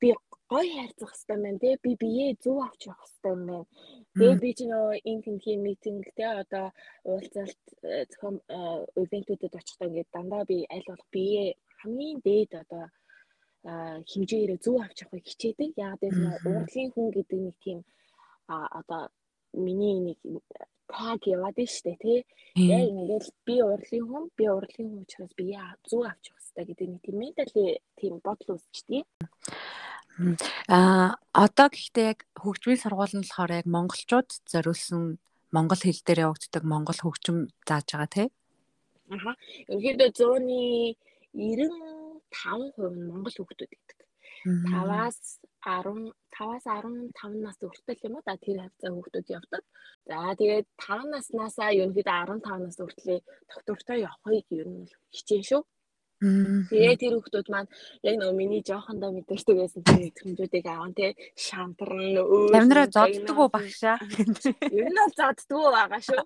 [0.01, 0.09] би
[0.53, 3.59] гой хайрцах хэрэгтэй байна те би бие зөв авч явах юм байна.
[4.19, 6.67] Тэгээ би ч нөө энэ тэнхийн митинг те одоо
[7.11, 8.37] уулзалт э, зохион
[9.03, 11.45] ивентүүдэд очихдоо ингээд дандаа би аль болох бие
[11.81, 12.85] хамгийн дээд одоо
[14.11, 15.71] хэмжээрээ зөв авч явахыг хичээдэг.
[15.87, 17.79] Яг тэр урлагийн хүн гэдэг нэг тийм
[18.47, 19.03] одоо
[19.53, 20.19] миний нэг
[20.93, 22.25] таг яваад штэ тий.
[22.57, 26.89] Яг ингээд би урлагийн хүн, би урлагийн хүн учраас бие зөв авч явах хэрэгтэй гэдэг
[26.89, 27.65] нэг тийм ментали
[27.97, 29.03] тийм бодол үүсчихдээ.
[30.69, 35.17] Аа одоо гэхдээ яг хөгжмийн сургууль нь болохоор яг монголчууд зориулсан
[35.57, 38.29] монгол хэл дээр явагддаг монгол хөгжим зааж байгаа тий.
[39.09, 39.33] Аха.
[39.69, 40.61] Ерөнхийдөө 100-ны
[41.33, 43.99] 95% нь монгол хүүхдүүд гэдэг.
[44.45, 49.63] 5-аас 15-аас 15 нас хүртэл юм уу да тэр хавцаа хүүхдүүд явдаг.
[50.09, 55.63] За тэгээд 5 наснаасаа ерөнхийдөө 15 нас хүртэл доктортой явахыг ер нь хичээн шүү.
[56.23, 57.71] Тэгээ тэр хүмүүс маань
[58.07, 63.51] яг нөгөө миний жоохондоо мэдэрдэг байсан тэр хэмжүүдийг аван тий шантарн өөр Амнараа зодддаг уу
[63.51, 63.99] багшаа?
[64.71, 66.23] Ер нь бол зодддаг уу байгаа шүү.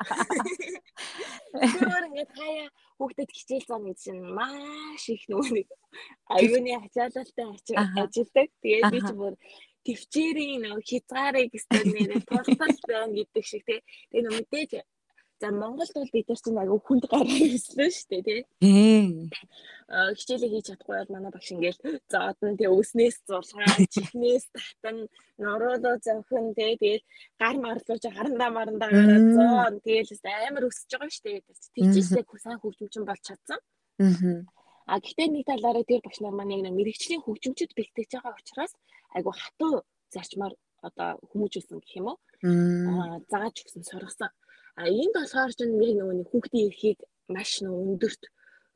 [1.80, 5.68] Тэр ингээд хаяа хүүхдэд хичээл зам гэж чинь маш их нөгөө нэг
[6.36, 7.46] аюуны ачаалалтай
[8.02, 8.48] ажилдаг.
[8.60, 9.34] Тэгээд би ч бүр
[9.86, 13.80] төвчээрийн нөгөө хязгаарыг өстөр нэрээ тултал байна гэдэг шиг тий.
[14.10, 14.70] Тэгээ нөгөө мэдээж
[15.40, 18.40] За Монголд бол бид нар чинь аягүй хүнд гараа ирсэн шүү дээ тий.
[19.92, 24.96] Аа хичээлээ хийж чадахгүй бол манай багш ингээл за одоо тий өснээс зулгаан, чихнээс татан,
[25.36, 27.04] норуулуу зовхон тий тэгээд
[27.36, 31.44] гар марлууж харандаа марандаа гараа зоон тэгээл амар өсөж байгаа шүү дээ.
[31.76, 33.60] Тэгжээсээ сайн хөгжимчин болж чадсан.
[34.88, 38.72] Аа гэхдээ нэг талаараа тэр багш нар маань яг мэрэгчлийн хөгжимчд бэлтгэж байгаа учраас
[39.12, 42.18] айгүй хатуу зарчмаар одоо хүмүүжүүлсэн гэх юм уу?
[42.40, 44.30] Аа зааж өгсөн сургасан.
[44.80, 46.98] А энд болохоор ч яг нөгөө хүүхдийн эрхийг
[47.34, 48.22] маш нөгөө өндөрт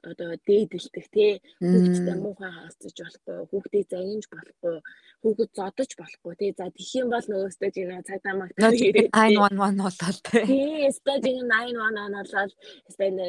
[0.04, 1.32] одоо дээдэлдэг тий?
[1.60, 4.76] Хүүхдтэй муухай хаалцаж болохгүй хүүхдийг загинж болохгүй
[5.20, 6.50] хүүхэд зодож болохгүй тий?
[6.56, 10.88] За тэх юм бол нөгөөстэй чинь цагдаа магтаа ирээд 911 болоод тий?
[10.88, 12.52] эсвэл чинь 911 болоод
[12.88, 13.20] эсвэл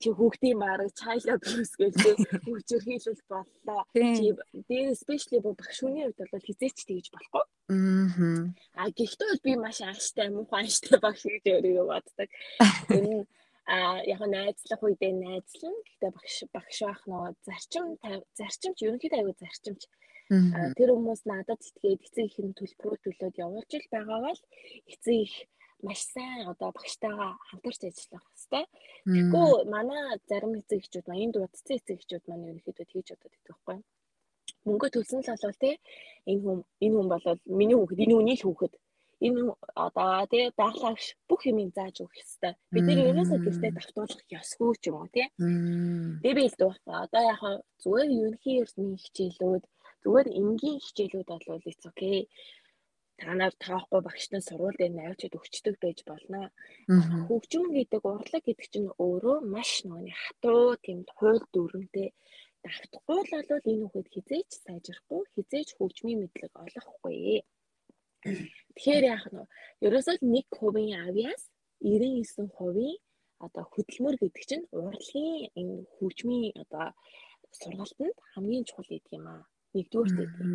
[0.00, 1.94] чи хүүхдийн баг child abuse гэж
[2.48, 3.82] хүүчээр хийлүүл боллоо.
[3.92, 4.32] Чи
[4.68, 7.44] дээр especially багшууны хувьд бол хизээч тэгж болохгүй.
[8.80, 12.28] Аа гэхдээ би маш ааштай муухай ааштай багш гэж өөрийгөө боддог.
[12.96, 13.26] Энэ
[13.68, 17.86] а яг найзлах үедээ найзлан гэхдээ багш багш байх нөгөө зарчим
[18.38, 19.82] зарчимч ерөнхийдөө аягүй зарчимч
[20.76, 24.40] тэр хүмүүс надад зэтгээд эцэг их нь төлбөрөө төлөөд явуулж ил байгаа бол
[24.92, 25.34] эцэг их
[25.86, 28.64] маш сайн одоо багштайгаа хамтарч ажиллах хэрэгтэй.
[29.04, 33.46] Тэгэхгүй манай зарим эцэг эхчүүд маань энд удцсан эцэг эхчүүд маань ерөнхийдөө тэгж бодоод идэх
[33.48, 33.76] байхгүй.
[34.66, 35.70] Мөнгө төлсөн л болов те
[36.30, 38.72] энэ хүн энэ хүн болол миний хүүхэд энэ хүний л хүүхэд
[39.26, 39.40] энэ
[39.74, 42.52] одоо тий даахлагч бүх юм зааж өгөх хэрэгтэй.
[42.74, 45.26] Бид нэр ерөөсөө гэртээ давтуулах ёсгүй ч юм уу тий.
[46.22, 47.02] Тэгээ би хэлдэг байна.
[47.04, 47.42] Одоо яг
[47.82, 49.64] зүгээр ерөнхий эрдмийн хичээлүүд
[50.02, 52.30] зүгээр энгийн хичээлүүд бол it's okay.
[53.18, 56.54] Та нар таахгүй багштай сурвал дээр навчид өгчдөг байж болно.
[57.26, 62.08] Хөгжим гэдэг урлаг гэдэг чинь өөрөө маш нөгөө хатуу тийм хууль дүрмтэй
[62.62, 67.42] давтахгүй л бол энэ хүүхэд хизээч сайжрахгүй хизээч хөгжмийн мэдлэг олохгүй.
[68.22, 69.46] Тэгэхээр яах нь
[69.86, 71.42] ерөөсөө 1% авьяас
[71.82, 72.98] 99%
[73.46, 76.86] одоо хөдөлмөр гэдэг чинь урлагийн энэ хөгжмийн одоо
[77.60, 79.42] сургалтанд хамгийн чухал гэдэг юм аа.
[79.74, 80.46] Нэгдүгээр гэдэг.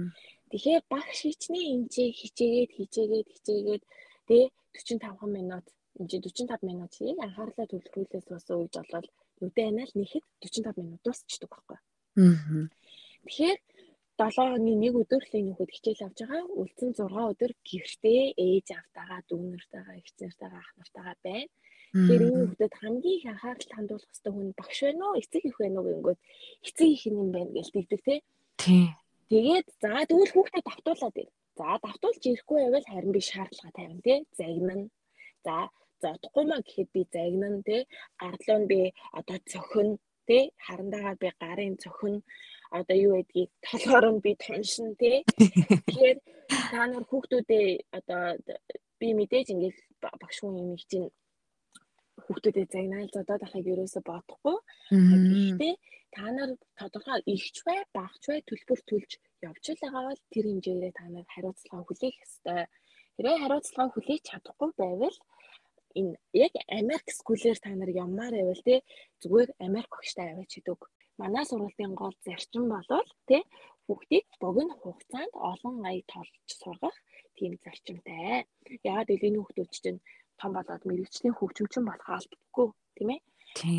[0.52, 3.84] Тэгэхээр багш хичнээн эмчээ хичээгээд хичээгээд хичээгээд
[4.28, 5.66] тэгээ 45 минут
[6.00, 9.08] эмчээ 45 минут хийг анхаарлаа төвлөрүүлээс босоо үйж болвол
[9.40, 11.80] нүдэ анаа л нэхэд 45 минут дуусчдаг байхгүй.
[12.20, 12.68] Аа.
[13.26, 13.60] Тэгэхээр
[14.24, 16.44] 7 хоногийн нэг өдөр л энэ хүүхэд хичээл авч байгаа.
[16.62, 21.52] Үлдсэн 6 өдөр гэртээ ээж автагаа, дүү нартайгаа, эцэг нартайгаа, ах нартайгаа байна.
[21.94, 25.78] Тэгэхээр энэ хүүхдэд хамгийн их анхаарал хандуулах хэрэгтэй хүн багш байна уу, эцэг их байна
[25.80, 26.20] уу гэнгүүт
[26.68, 28.20] эцэг их юм байна гэж тэгдэг тий.
[28.64, 28.86] Тий.
[29.30, 31.30] Тэгээд за тэгвэл хүүхдэд давтуулаад ир.
[31.60, 34.20] За давтуулж ирэхгүй байвал харин би шаардлага тавина тий.
[34.40, 34.88] Загнана.
[35.46, 35.56] За
[36.02, 37.82] зодохгүй маа гэхэд би загнана тий.
[38.26, 38.80] Ардлуу нь би
[39.20, 39.90] одоо цохин
[40.28, 40.44] тий.
[40.66, 42.16] Харандаага би гарын цохин
[42.80, 45.18] одоо юу гэдгийг толгоор нь би туншин тий.
[45.30, 46.18] Тэгэхээр
[46.74, 48.24] та нар хүүхдүүдээ одоо
[49.00, 51.10] би мэдээж ингээд багш хүн юм их чинь
[52.26, 54.58] хүүхдүүдэд загнаал зодоод ахыг ерөөсө бодохгүй.
[54.90, 55.74] Гэхдээ
[56.16, 59.12] та нар тодорхой ихч бай, багч бай төлбөр төлж
[59.48, 62.62] явж л байгаа бол тэр хэмжээгээр та нар хариуцлага хүлээх ёстой.
[63.18, 65.18] Хэрвээ хариуцлага хүлээж чадахгүй байвал
[66.00, 66.14] энэ
[66.46, 68.76] яг Америк скуулээр та нар явмаар байвал те
[69.22, 70.82] зүгээр Америк багштай аваач гэдэг
[71.22, 73.42] манай сургуулийн гол зарчим болвол тий
[73.86, 76.98] хүүхдийг богино хугацаанд олон аяг толж сургах
[77.38, 78.46] тийм зарчимтай.
[78.90, 80.00] Яагаад гэвэл энэ хүүхдүүд чинь
[80.40, 83.22] том болоод мэрэгчлийн хөгжимчин болох албагүй тийм ээ.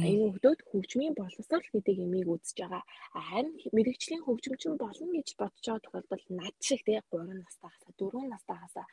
[0.08, 2.82] Энэ хүүхдүүд хөгжмийн боловсрол гэдэг ямиг үзэж байгаа.
[3.28, 8.86] Харин мэрэгчлийн хөгжимчин болно гэж бодож байгаа тохиолдолд над шиг тий 3 настайхасаа 4 настайхасаа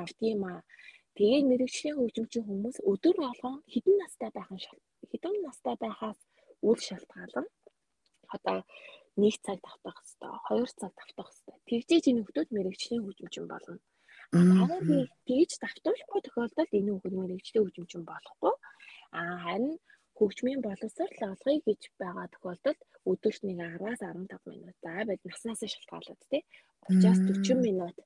[0.00, 0.60] явдгийм аа.
[1.16, 4.64] Тэгээд мэрэгчлийн хөгжимчин хүмүүс өдөр болгон хэдэн настай байх нь
[5.10, 6.18] хэдэн настай байхаас
[6.68, 7.46] үл шалтгаалan
[8.36, 8.58] одоо
[9.16, 11.60] нэг цаг давтах хэвээр, хоёр цаг давтах хэвээр.
[11.68, 13.78] Тэгжээж энэ хүмүүс мэрэгчлийн хөгжимчин болно.
[14.34, 14.66] Аа
[15.28, 18.54] тэгж давтуулахгүй тохиолдолд энэ хүмүүс мэрэгчлийн хөгжимчин болохгүй.
[19.18, 19.76] Аа харин
[20.18, 26.20] хөгжмийн боловсрол олгоё гэж байгаа тохиолдолд өдөрт нэг 10-аас 15 минут за байд наснаас шалтгаалаад
[26.30, 26.42] тий
[26.86, 27.96] 30-аас 40 минут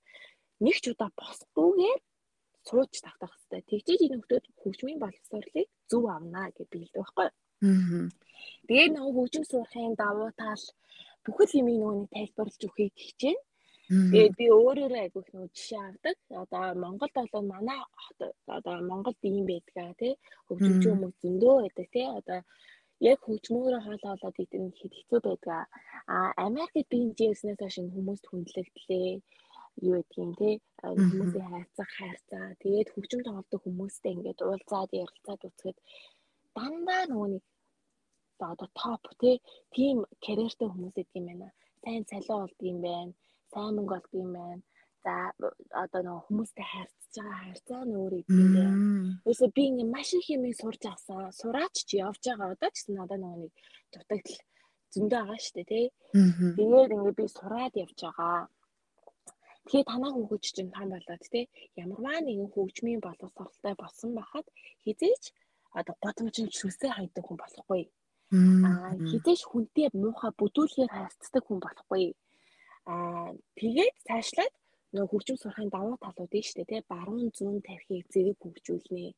[0.64, 2.00] нэг ч удаа босгүйгээр
[2.68, 3.62] сууж тавтах хэрэгтэй.
[3.70, 7.34] Тэгжээж энэ хүмүүс хөгжмийн боловсролыг зөв авна гэж биелдэг байхгүй юу?
[7.60, 10.62] Тэгээд нөгөө хөгжим сурахын давуу тал
[11.24, 13.42] бүхэл юмыг нөгөө нэг тайлбарлаж өгөхийг хичээнэ.
[13.88, 16.16] Тэгээд би өөрөөрөө айгүйх нөө жишээ авдаг.
[16.42, 17.80] Одоо Монголд бол манай
[18.56, 20.12] одоо Монголд ийм байдгаа тий.
[20.46, 22.06] Хөгжимчин хүмүүс зөндөө байдаг тий.
[22.18, 22.40] Одоо
[23.10, 25.66] яг хөгжмөөрөө хоолоо олоод идэх нь хэцүү байдаг.
[26.14, 26.16] А
[26.46, 29.10] Америкт би энэ жийснээс хойш хүмүүст хүндлэгдлээ.
[29.88, 30.50] Юу гэдгийг те
[30.82, 32.46] хүмүүсийн хайрцаг хайрцаа.
[32.62, 35.78] Тэгээд хөгжим тоглодог хүмүүстэй ингээд уулзаад ярилцаад үзэхэд
[36.58, 37.44] дандаа нөгөө нэг
[38.50, 39.30] одоо топ те
[39.74, 41.48] тийм карьертэй хүмүүс гэдэг юм байна.
[41.82, 43.12] Сайн цалин болд юм байна.
[43.52, 44.62] Сайн мөнгө болд юм байна.
[45.04, 45.14] За
[45.82, 48.64] одоо нөгөө хүмүүстэй хайрцаж байгаа хайрцаа нь өөр юм байна.
[49.26, 51.32] Өөрөөсөө би ингээ маш их юм сурч авсан.
[51.40, 53.52] Сураач чи явж байгаа одоо ч гэсэн одоо нөгөө нэг
[53.92, 54.38] дутагдал
[54.94, 55.86] зөндөө байгаа шүү дээ тий.
[56.58, 58.36] Тэгээд ингээ би сураад явж байгаа
[59.68, 61.40] Тэгэхээр танаа хөгж чинь том болоод те
[61.76, 64.46] ямарваа нэгэн хөгжмийн боловсралтай болсон байхад
[64.84, 65.24] хизээч
[65.80, 67.82] одоо годомжин шүсээ хайдаг хүн болохгүй.
[68.68, 72.04] Аа хизээч хүнтэй муухай бүдүүлгээр харьцдаг хүн болохгүй.
[72.92, 74.54] Аа тэгээд цаашлаад
[74.92, 79.16] нөгөө хөгжим сурахын давуу талууд нь шүү дээ те баруун зүүн тархийг зэрэг хөгжүүлнэ.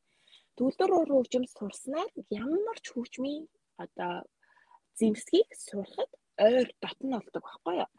[0.56, 3.44] Төвлөр уур хөгжим сурснаар ямар ч хөгжмийн
[3.84, 4.14] одоо
[4.98, 6.10] зэмсгийг сурахад
[6.46, 7.90] ойр дотн болдог байхгүй юу.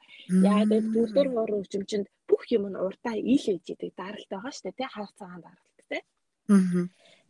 [0.51, 4.63] Яагаад гэвэл дөрдөр хуур хөгжимчөнд бүх юм нь урдаа ил ээж идэг даралт байгаа шүү
[4.65, 6.03] дээ тий хар цагаан даралт тий.
[6.51, 6.83] Аа.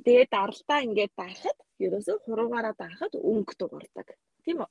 [0.06, 4.08] Тэгээд даралтаа ингээд дарахад ерөөсөө хуруугаараа дарахад өнгө дуурдаг.
[4.46, 4.70] Тийм үү?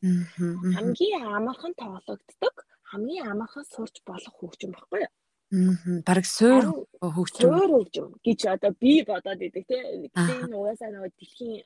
[0.74, 2.56] Хамгийн амархан тоглогддог,
[2.90, 5.12] хамгийн амархан сурч болох хөгжим байхгүй юу?
[5.50, 6.02] Аа.
[6.06, 7.46] Бараг суур хөгжим.
[7.46, 9.82] Суур хөгжим гэж одоо би бодоод идэг тий.
[10.10, 11.62] Гэтэ энэ угаасаа нөгөө дэлхийн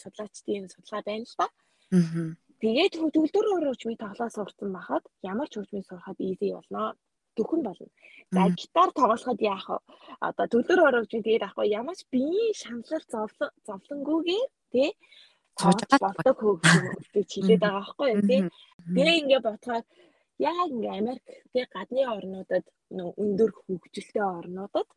[0.00, 1.36] судлаачдын судалгаа байна л.
[1.40, 2.36] Аа.
[2.60, 6.92] Тэгээд төгөлдөр хөгжмийг тоглоо сурсан байхад ямар ч хөгжмийг сурахад easy болно.
[7.36, 7.88] Төхөн болно.
[8.32, 9.78] За гитар тоглоход яах вэ?
[10.28, 14.90] Одоо төгөлдөр хөгжмийг тэгээд авах ямар ч биеийн шаналл зовлон зовлонгүйгээр тий
[15.60, 18.40] тоглож болдог хөгжим гэж хэлээд байгаа байхгүй юу тий.
[18.94, 19.84] Тэгээ ингээ бодохоор
[20.50, 22.64] яг ингээ Америк тий гадны орнуудад
[23.24, 24.88] өндөр хөгжилтэй орнуудад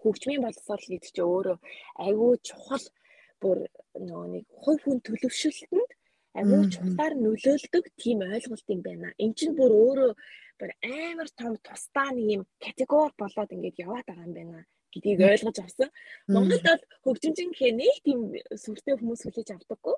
[0.00, 1.58] хөгжмийн боловсрол гэдэг чинь өөрөө
[2.04, 2.86] айгүй чухал
[3.42, 3.58] бүр
[4.08, 5.90] нөгөө нэг хувь хүн төлөвшөлтөнд
[6.40, 9.08] агуу чухлаар нөлөөлдөг тийм ойлголт юм байна.
[9.22, 10.12] Эн чинь бүр өөрөө
[10.58, 14.60] бүр амар том тусдаа нэг юм категори болоод ингээд яваад байгаа юм байна
[14.92, 15.90] гэдгийг ойлгож авсан.
[16.34, 18.20] Монголд бол хөгжимчин гэхээ нэг тийм
[18.62, 19.96] сүртэй хүмүүс хүлээж авдаггүй.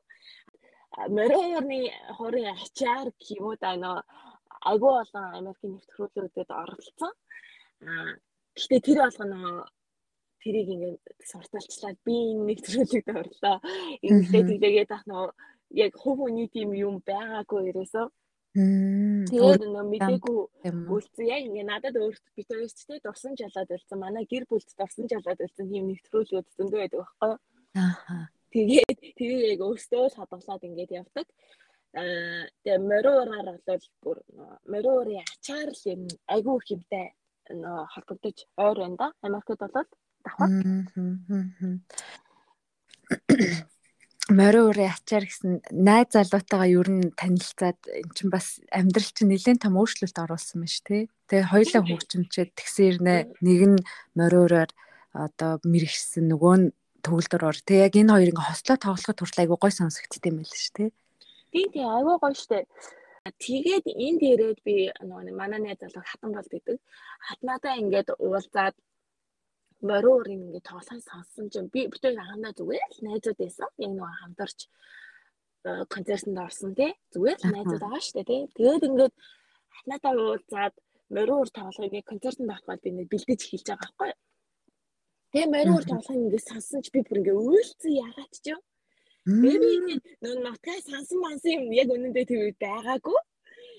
[1.16, 1.80] Мориорны
[2.16, 4.00] хорын ачаар гэмүүд аа
[4.72, 7.12] агуу олон Америкийн нэвтрүүлгүүдэд оролцсон.
[7.84, 8.16] Аа
[8.56, 9.68] гэхдээ тэр болгоно
[10.40, 13.56] тэрийг ингээд сурталчлаад би энэ нэвтрүүлэгт орлоо.
[14.08, 15.26] Ингээд тэглээгээд ах нөө
[15.84, 18.06] яг хувь хүний тийм юм байгаагүй ерөөсөө.
[18.56, 20.38] Тэгээд нөө мдээгүй
[20.88, 21.28] үлдсэн.
[21.28, 24.00] Яг ингээ надад өөрт бит өөрт те дурсан жалаад үлдсэн.
[24.00, 27.38] Манай гэр бүлд дурсан жалаад үлдсэн тийм нэвтрүүлгүүд зөндөө байдаг байхгүй юу?
[27.76, 28.32] Аа.
[28.48, 31.26] Тэгээд тэрийг яг өөртөө л хадгалаад ингээд явдаг.
[32.00, 34.18] Аа тэгээ мориораар бол бүр
[34.72, 37.06] мориорын ачаар л юм айгүй хэмтэй
[37.60, 39.06] нөө холбогдож ойр байна да.
[39.20, 39.84] Америкт бол давхар
[44.26, 49.62] морин үрийн ачаар гэсэн найз залуутайгаа ер нь танилцаад эн чинь бас амьдрал чинь нэлээд
[49.62, 51.02] том өөрчлөлт оруулсан шүү тий.
[51.30, 53.78] Тэгээ хоёлаа хөгжимчээд тэгсэрнэ нэг нь
[54.18, 54.70] морин үрээр
[55.14, 56.66] одоо мэрэгсэн нөгөө нь
[57.06, 57.58] төгөлдөр ор.
[57.62, 60.88] Тэгээ яг энэ хоёр ингээ хослоо тоглоход хүртэл айгуу гой сонсогдсон юм байл шүү тий.
[61.54, 62.66] Тийм тийм айгуу гоё штэ.
[63.30, 66.76] Тэгээд энд ирээд би нөгөө манай найз залуу хатан бол гэдэг.
[67.26, 68.74] Хатнаатай ингээд уулзаад
[69.80, 73.68] мориор юм ингээд тоглоом сонссон чинь би бүтэн анхандаа зүгээр л найзууд байсан.
[73.78, 74.58] Яг нэг хамтарч
[75.64, 76.92] э, концертанд орсон тий.
[77.12, 78.42] Зүгээр л найзууд байгаа шүү дээ тий.
[78.56, 79.14] Тэгээд ингээд
[79.76, 80.74] хатнатаа уулзаад
[81.12, 84.12] мориор тоглоомыг концертанд авах би нэг бэлдэж хэлж байгаа байхгүй.
[85.32, 88.60] Тэгээ мориор тоглоом ингээд сонссон чи би бүр ингээд үйлцэн ягаад ч юм.
[89.26, 89.70] Би би
[90.22, 93.18] нөө нотгай сансан мансан юм яг үнэндээ тэр үед байгаагүй.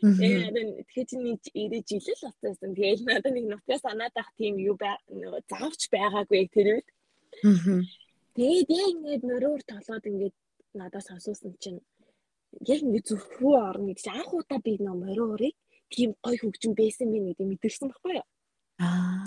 [0.02, 2.72] Тэгээд тэгэхээр чи нэг ирэж жилэл болсон.
[2.78, 4.96] Тэгээд надад нэг нутгаа санаад ах тийм юу бай
[5.50, 6.88] заавч байгаагүй тэр үед.
[8.38, 10.36] Тэгээд яг ингээд мөрөөр толоод ингээд
[10.78, 11.82] надад сонсуусан чинь
[12.62, 15.56] яг ингээд зүрхрүү орно гэж анх удаа би нөө мөрөөрийг
[15.90, 18.28] тийм гой хөгжим байсан би нэг мэдэрсэн байхгүй юу?
[18.86, 19.26] Аа.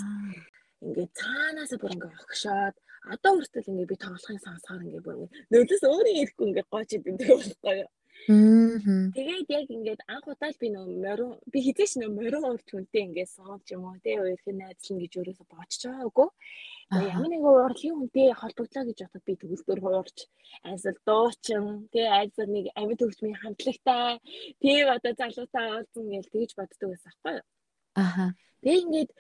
[0.87, 2.77] Ингээд цаанаасаа бүр ингээд огшоод
[3.11, 5.17] одоо хүртэл ингээд би тоглохын сонсохоор ингээд бүр
[5.51, 7.91] нөлөөс өөрийн ирэхгүй ингээд гооч идэв байхгүй юу?
[8.27, 13.03] Тэгээд яг ингээд анх удаа л би нөө морин би хизээш нөө морин урд хүнтэй
[13.09, 16.29] ингээд соонч юм уу те нь найзлан гэж өөрөөсө бодож байгаагүй.
[16.91, 20.19] Ямар нэг урлагийн хүнтэй холбогдлоо гэж бодоод би төгөлдөр хуурч
[20.69, 24.21] айсал дуучин те айсал нэг амьд хөгжмийн хамтлагтай
[24.61, 27.47] тийм одоо залуутай уулзсан гэж тэгж боддог байсан байхгүй юу.
[27.95, 28.27] Аха.
[28.63, 29.11] Тэгээд ингээд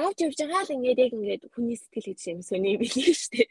[0.00, 3.48] явж явж байгаа л ингээд яг ингээд хүний сэтгэл гэж юм сони билээ дээ.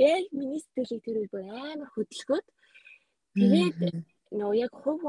[0.00, 2.46] Яг миний сэтгэлийг тэр үе амар хөдөлгөөд
[3.40, 3.76] Тэгээд
[4.38, 5.04] нөө яг хувь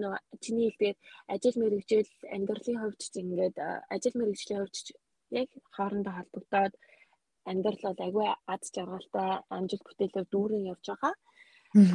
[0.00, 0.96] нөгөө чиний хэлдгээр
[1.34, 3.56] ажил мэрэгжил амьдралын хувьд ч ингээд
[3.94, 4.88] ажил мэрэгжлийн хувьд ч
[5.40, 6.74] яг хоорондоо холбогдоод
[7.50, 11.14] амьдрал бол агүй аз жаргалтай амжилт бүтээлээр дүүрэн явж байгаа.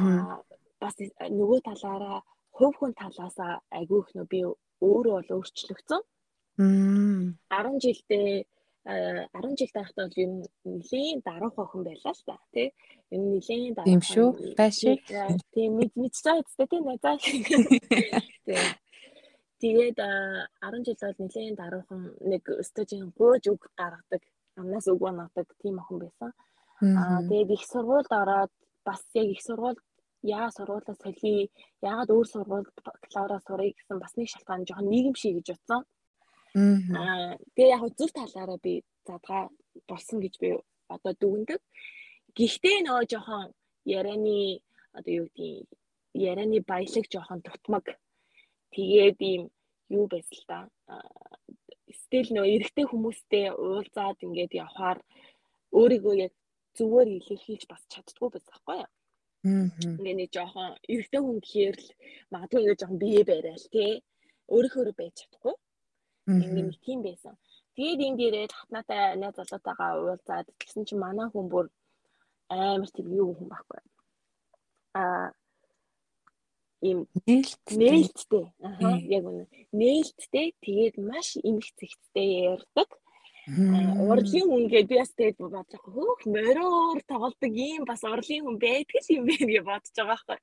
[0.02, 0.36] Аа
[0.82, 0.94] бас
[1.40, 2.18] нөгөө талаараа
[2.56, 4.40] хувь хүн талаасаа агүй их нөө би
[4.88, 6.02] өөрөө бол өөрчлөгдсөн.
[6.58, 8.30] 10 жилдээ
[8.88, 12.72] 10 жил байхдаа бол юм нэлийн даруух охин байлаа л та тий.
[13.12, 15.04] Юм нэлийн даруух юм шүү байшиг
[15.52, 17.20] тийм мэд мэдчихээ үстэй тий найзаа.
[19.60, 24.24] Тэгээд 10 жил бол нэлийн даруухан нэг өстөжийн гууж үг гаргадаг
[24.56, 26.32] амнаас үг банадаг тийм охин байсан.
[26.80, 28.52] Аа тэгээд их сургуульд ороод
[28.88, 29.84] бас яг их сургуульд
[30.24, 31.52] яа сургуулаа солио
[31.84, 35.84] яагаад өөр сургуульд бакалавра сурах гэсэн бас нэг шалтгаан жоохон нийгэмшиг гэж утсан.
[35.84, 35.97] Аа
[36.54, 39.48] тэгээ яг зөв талаараа би задгаа
[39.88, 40.48] болсон гэж би
[40.88, 41.60] одоо дүгндэг.
[42.36, 43.52] Гэхдээ нөгөө жоохон
[43.84, 44.60] ярианы
[44.92, 45.68] одоо юу гэдгийг
[46.14, 47.86] ярианы баялаг жоохон дутмаг
[48.74, 49.42] тэгээд ийм
[49.88, 50.58] юу байсан л да.
[51.88, 54.98] Стил нөгөө эрэгтэй хүмүүстэй уулзаад ингээд явхаар
[55.72, 56.32] өөрийгөө яг
[56.76, 58.90] зүгээр илэрхийлж бас чаддгүй байсан байхгүй юу?
[59.44, 61.88] Ингээ нэг жоохон эрэгтэй хүн гэхээр л
[62.32, 63.92] магадгүй ингээ жоохон бие барайл тий.
[64.52, 65.54] Өөрийнхөө байж чадахгүй.
[66.28, 67.34] Ингээ нэг тийм байсан.
[67.74, 71.66] Тэгээд энэ дээрээ татнаатай найз залуутайгаа уулзаад тэгсэн чинь манай хүн бүр
[72.52, 73.80] амар тийм юу хүн байхгүй.
[75.00, 75.32] Аа
[76.84, 76.98] ийм
[77.80, 78.44] нээлттэй.
[78.66, 79.44] Аа яг үнэ.
[79.72, 82.88] Нээлттэй тэгээд маш эмх зэгцтэй ярьдаг.
[83.48, 88.56] Урлын хүн гэдэг би бас тэгээд бодож байгаа хөөх мориор тоглодог ийм бас урлын хүн
[88.60, 90.38] байдаг юм бэ гэж бодож байгаа байхгүй.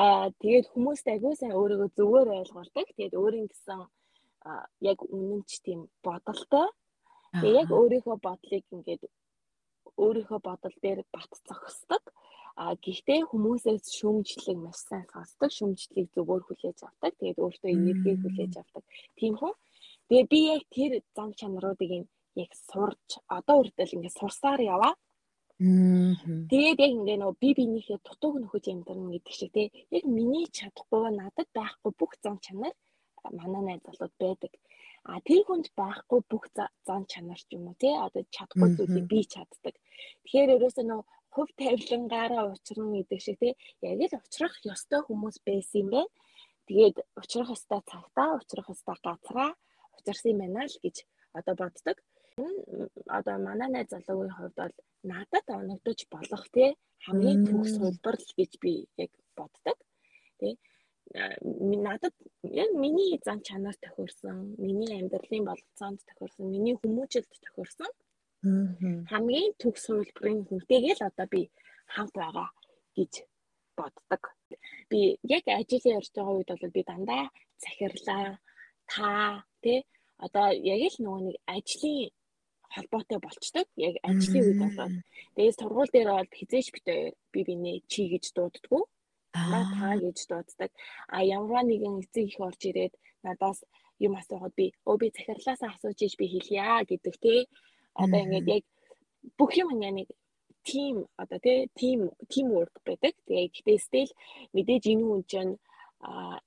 [0.00, 2.86] Аа тэгээд хүмүүст агүй сайн өөрийгөө зөвөр ойлгуулдаг.
[2.96, 3.84] Тэгээд өөрийн гэсэн
[4.80, 6.68] яг үнэн ч тийм бодолтой.
[7.32, 9.02] Тэгээ яг өөрийнхөө бодлыг ингээд
[10.00, 12.02] өөрийнхөө бодол дээр бат зогсдог.
[12.60, 17.12] А гэхдээ хүмүүсээс шүмжлэг маш сайн сонсдог, шүмжлэгийг зөвөр хүлээж авдаг.
[17.16, 18.84] Тэгээд өөртөө энерги хүлээж авдаг.
[19.16, 19.54] Тийм хүн.
[20.08, 21.90] Тэгээ би яг тэр зам чанаруудыг
[22.34, 24.94] яг сурч одоо үрдэл ингээд сурсаар яваа.
[25.60, 31.12] Тэгээд яг ингээ нөгөө би бинийхээ дутууг нөхөж амьдрна гэдэг шиг тий яг миний чадахгүй
[31.12, 32.74] надад байхгүй бүх зам чанар
[33.40, 34.52] манай найз залууд байдаг.
[35.04, 36.44] А тэр хүнд байхгүй бүх
[36.86, 39.74] зан чанар ч юм уу тий одоо чадахгүй зүйлийг би чаддаг.
[40.24, 41.00] Тэгэхээр ерөөсөө нөө
[41.34, 46.12] хөв тавилангаараа уучрна гэдэг шиг тий яг л уучрах ёстой хүмүүс байсан юм байна.
[46.68, 49.50] Тэгээд уучрах ёстой цагтаа уучрах ёстой газараа
[49.96, 50.96] учирсан юм байна л гэж
[51.38, 51.96] одоо боддог.
[53.16, 54.74] Одоо манай найз залуугийн хувьд бол
[55.12, 56.70] надад оногдож болох тий
[57.06, 58.72] хамгийн төгс хөлбөр л гэж би
[59.04, 59.78] яг боддог.
[60.40, 60.52] Тий
[61.12, 67.92] надад яг миний зан чанар тохиорсон, миний амьдралын болцоонд тохиорсон, миний хүмүүжлд тохиорсон
[69.10, 71.42] хамгийн төгс хувилбарын хүнтэйгээл одоо би
[71.94, 72.48] хамт байгаа
[72.96, 73.12] гэж
[73.76, 74.22] боддог.
[74.90, 77.24] Би яг ажил ярьж байгаа үед бол би дандаа
[77.64, 78.40] захирлаа
[78.92, 79.08] та
[79.62, 79.84] тий
[80.26, 82.08] одоо яг л нөгөө нэг ажлын
[82.72, 83.66] холбоотой болчдөг.
[83.76, 84.94] Яг ажлын үед болоод
[85.36, 87.00] тэгээд сургууль дээр бол хизээч битээ
[87.32, 88.82] би бинээ чи гэж дууддаггүй
[89.32, 90.70] та та гэж дууддаг.
[91.08, 93.60] А ямар нэгэн эцэг их орж ирээд надаас
[93.98, 97.46] юм асуухад би өө би захирлаасаа асууж иж би хэлье гэдэг те.
[97.94, 98.64] Одоо ингээд яг
[99.38, 100.08] бүх юм нэг
[100.64, 103.14] тим одоо тий тим тим work байдаг.
[103.26, 104.10] Тэгээ гэхдээ still
[104.54, 105.54] мэдээж энэ хүн чинь
[106.00, 106.40] а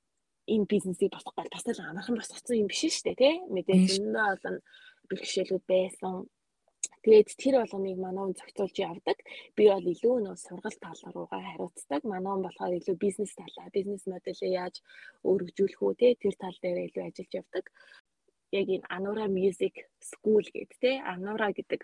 [0.47, 4.21] энэ бизнесийг босгох гал бас л амархан босгоцсон юм биш шүү дээ тий мэдээж энэ
[4.43, 4.59] бол
[5.09, 6.13] бэрхшээлүүд байсан
[7.03, 9.17] Тэгээд тэр болгоныг манай хүн зохицуулж явдаг.
[9.55, 12.01] Би бол илүү нөө сургалт тал руугаа хариуцдаг.
[12.07, 14.75] Манай хүн болохоор илүү бизнес талаа, бизнес моделээ яаж
[15.27, 17.65] өргөжүүлэх үү те тэр тал дээр илүү ажиллаж явдаг.
[18.55, 21.81] Яг энэ Anura Music School гэдэг те Anura гэдэг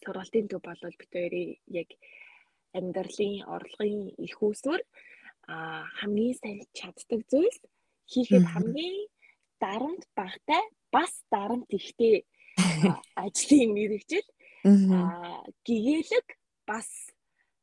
[0.00, 1.88] сургалтын төв болол бит хоёрын яг
[2.78, 4.80] амьдралын орлогын их усвар
[5.48, 7.60] а хамгийн сайн чаддаг зүйлс
[8.12, 9.08] хийхэд хамгийн
[9.60, 10.62] дарамт багтай
[10.94, 12.24] бас дарамт ихтэй
[13.24, 14.28] ажлын мэрэгжил.
[15.66, 16.26] Гэгээлэг
[16.66, 16.88] бас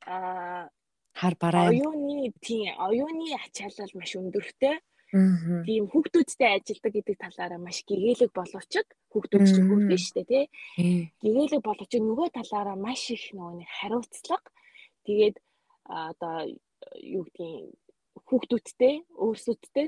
[0.05, 4.77] хар бараа оюуны тийм оюуны ачаалал маш өндөртэй.
[5.65, 8.73] Тийм хүүхдүүдтэй ажилдаг гэдэг талаараа маш гэгээлэг боловч
[9.11, 10.45] хүүхдүүд чинь хүүхдэн шүү дээ тий.
[11.23, 14.49] Гэгээлэг боловч нөгөө талаараа маш их нөгөө нэг хариуцлага.
[15.07, 15.37] Тэгээд
[15.87, 16.35] одоо
[16.99, 17.79] юу гэдгийг
[18.27, 19.87] хүүхдүүдтэй өөрсөдтэй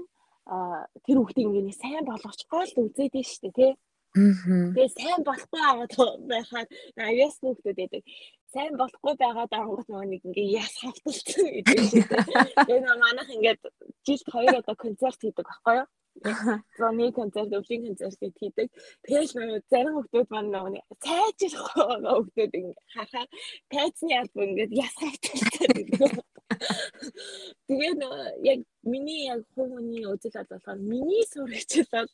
[1.04, 3.72] тэр хүүхдийн ингээ сайн болгочихгоо л үзээд нь шүү дээ тий
[4.18, 5.94] Тэгээ сайн болохгүй аваад
[6.32, 8.04] байхад авьяас нөхдөд байдаг.
[8.54, 12.08] Сайн болохгүй байгаад ангууд нөгөө нэг ингээ яс хавталцсан гэдэг шиг.
[12.68, 13.62] Тэгээ нөө манайх ингээд
[14.08, 15.88] жилд хоёр удаа концерт хийдэг байхгүй юу?
[16.78, 18.68] Зоны концерт, өвлийн концерт хийдэг.
[19.06, 23.30] Тэгэл нөгөө зарим хүмүүс маань нөгөө цайжрахгүй байгаа хүмүүс ингээ харахаар
[23.70, 26.26] тайцны альбом ингээд яс хавталцсан гэдэг.
[27.70, 28.02] тэгээд
[28.50, 32.10] яг миний яг хувь хүний үзэл бод болохоор миний сурагчл бол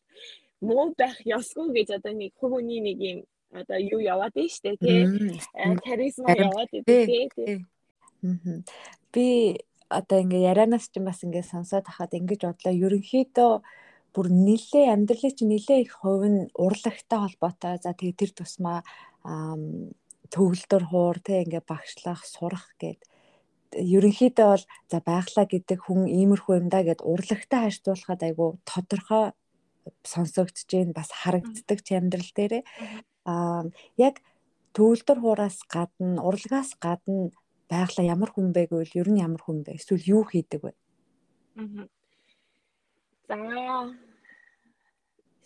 [0.64, 3.20] муу байх ёсгүй гэж одоо нэг хувь хүний нэг юм
[3.54, 5.06] одоо юу яваад байна штэ тий.
[5.86, 7.66] Харизма яваад идэв тий.
[9.14, 9.28] Би
[9.90, 13.54] одоо ингээ ярианаас ч бас ингээ сонсоод хахад ингэж бодлоо ерөнхийдөө
[14.14, 17.78] бүр нилээ амьдралын чинь нилээ их хувь нь урлагтай холбоотой.
[17.82, 18.82] За тэгээ тэр тусмаа
[20.34, 23.02] төгөлдөр хуур те ингээ багшлах, сурах гэд
[23.78, 29.34] ерөнхийдөө бол за байглаа гэдэг хүн иймэрхүү юм да гэд урлагтай харьцуулахад айгу тодорхой
[30.04, 32.64] сонсогдож гэн бас харагддаг ч амьдрал дээрээ.
[33.26, 33.64] Аа
[33.98, 34.22] яг
[34.76, 37.32] төвлөр хуураас гадна урлагаас гадна
[37.72, 39.78] байглаа ямар хүн бэ гэвэл ер нь ямар хүн бэ?
[39.80, 40.72] Эсвэл юу хийдэг вэ?
[43.28, 43.38] За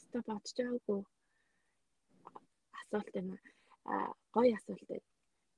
[0.01, 1.01] ста бодож байгаагүй.
[2.79, 3.29] Асуулт юм
[3.85, 3.93] а
[4.35, 5.07] гоё асуулт байна.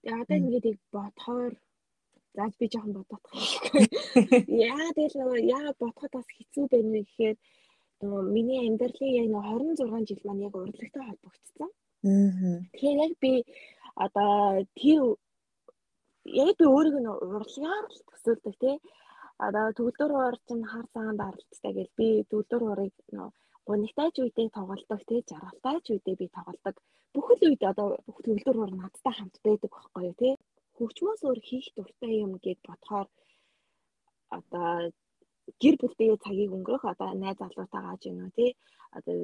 [0.01, 1.53] Тэгээ одоо ингээд бодохоор
[2.36, 3.21] зааж би жоохон бодох.
[4.69, 7.38] Яа тэгэл нөгөө яа бодоход бас хэцүү байна гэхээр
[8.02, 11.72] нөгөө миний амьдралын яг нөгөө 26 жил маань яг урлагтай холбогдсон.
[12.72, 13.32] Тэгэхээр яг би
[14.06, 15.02] одоо тэр
[16.43, 18.76] яг би өөрийгөө урлагаар л төсөөлдөг тий.
[19.45, 23.32] Одоо төгөлдөр уур чинь хар цагаанд аралцтай гэл би төгөлдөр уурыг нөгөө
[23.68, 26.76] гунигтайч үедээ тоглолдог тий жаргалтайч үедээ би тоглолдог.
[27.14, 27.88] Бүхэл үед одоо
[28.26, 30.34] төгөлдөр уур надтай хамт байдаг байхгүй юу тий
[30.80, 33.08] хөгжмөөс өөр хийх дуртай юм гэд бодохоор
[34.38, 34.91] одоо
[35.62, 38.52] гэр бүлтэй цагийг өнгөрөх одоо найз залуутайгаа ч юм уу тий?
[38.97, 39.16] Одоо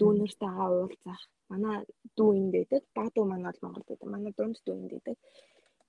[0.00, 1.22] дүүнэртэйгээ уулзах.
[1.50, 1.76] Манай
[2.16, 2.82] дүү энд байдаг.
[3.14, 4.08] Дүү манай бол Монголд байдаг.
[4.14, 5.16] Манай дунд дүү энд байдаг.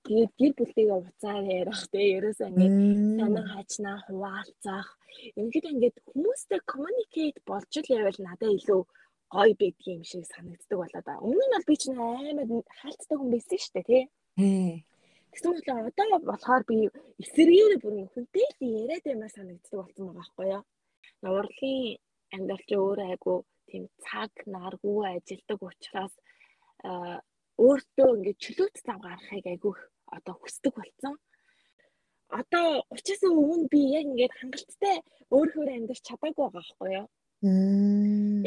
[0.02, 2.06] Тэгээд гэр бүлтэйгээ уцаар ярих тий?
[2.18, 2.76] Ерөөсөө ингээд
[3.18, 4.88] санаа хачнаа хуваалцах.
[5.40, 8.80] Ингээд ингээд хүмүүстэй communicate болж л явал надад илүү
[9.32, 11.14] гоё байдаг юм шиг санагддаг болоо да.
[11.24, 12.48] Өмнө нь бол би ч амар
[12.80, 14.04] хаалттай хүн байсан шүү дээ тий.
[15.32, 16.76] Тэгсэн мэт одоо болохоор би
[17.24, 20.62] эсэргээр бүр хүнтэй л яриад юмар санагддаг болсон байгаа байхгүй юу.
[21.24, 21.98] Урлагийн
[22.36, 23.34] амьдрал чи өөр айгу
[23.68, 26.14] тийм цаг наргүй ажилдаг учраас
[27.64, 29.72] өөртөө ингээд чөлөөт зав гаргахыг айгу
[30.16, 31.14] одоо хүсдэг болсон.
[32.38, 34.96] Одоо 30-аас өмнө би яг ингээд хангалттай
[35.36, 37.08] өөрөөр амьдарч чадаагүй байгаа байхгүй юу.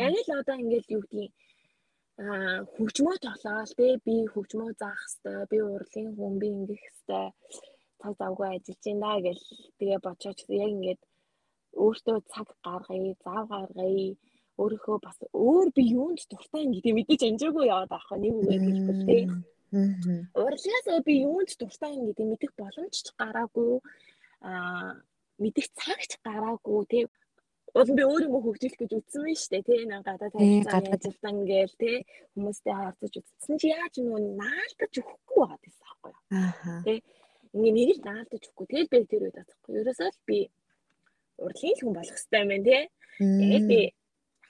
[0.05, 1.33] Яг л одоо ингээд юу гэдгийг
[2.15, 3.87] хөгжмөө тоглоал те.
[4.05, 7.31] Би хөгжмөө заах хэвээр би урлагийн хүн би ингэх хэвээр
[7.99, 9.43] цаг завгүй ажиллаж байна гэл
[9.79, 11.01] тэгээ бодчихоч яг ингээд
[11.83, 14.15] өөртөө цаг гаргая зав гаргая.
[14.55, 18.63] Өөрийнхөө бас өөр би юунд дуртай юм гэдэг мэдээж амжаагүй яваад байгаа хөө нэг үгээр
[18.63, 19.17] хэлбэл те.
[20.39, 23.83] Урлагаас би юунд дуртай юм гэдэг мэдэх боломж ч гараагүй.
[24.47, 24.95] Аа
[25.43, 26.99] мэдэх цагч гараагүй те
[27.75, 29.67] Уул би өөр юм хөгжүүлэх гэж үтсэн байна шүү дээ.
[29.67, 31.91] Тэ нэг гадаа танилцсан ажилтан гээл тэ
[32.31, 36.23] хүмүүстэй харьцаж үтсэн чи яаж нөгөө наалтаж өгөхгүй байгаа гэсэн аахгүй юу.
[36.39, 36.79] Аа.
[36.87, 36.93] Тэ
[37.51, 38.67] ингээ нэг л наалтаж өгөхгүй.
[38.71, 39.73] Тэгэл би тэр үед атахгүй.
[39.75, 40.39] Ерөөсөө л би
[41.43, 42.79] урлагийн хүн болох хэрэгтэй юм байна тэ.
[43.19, 43.79] Тэгээд би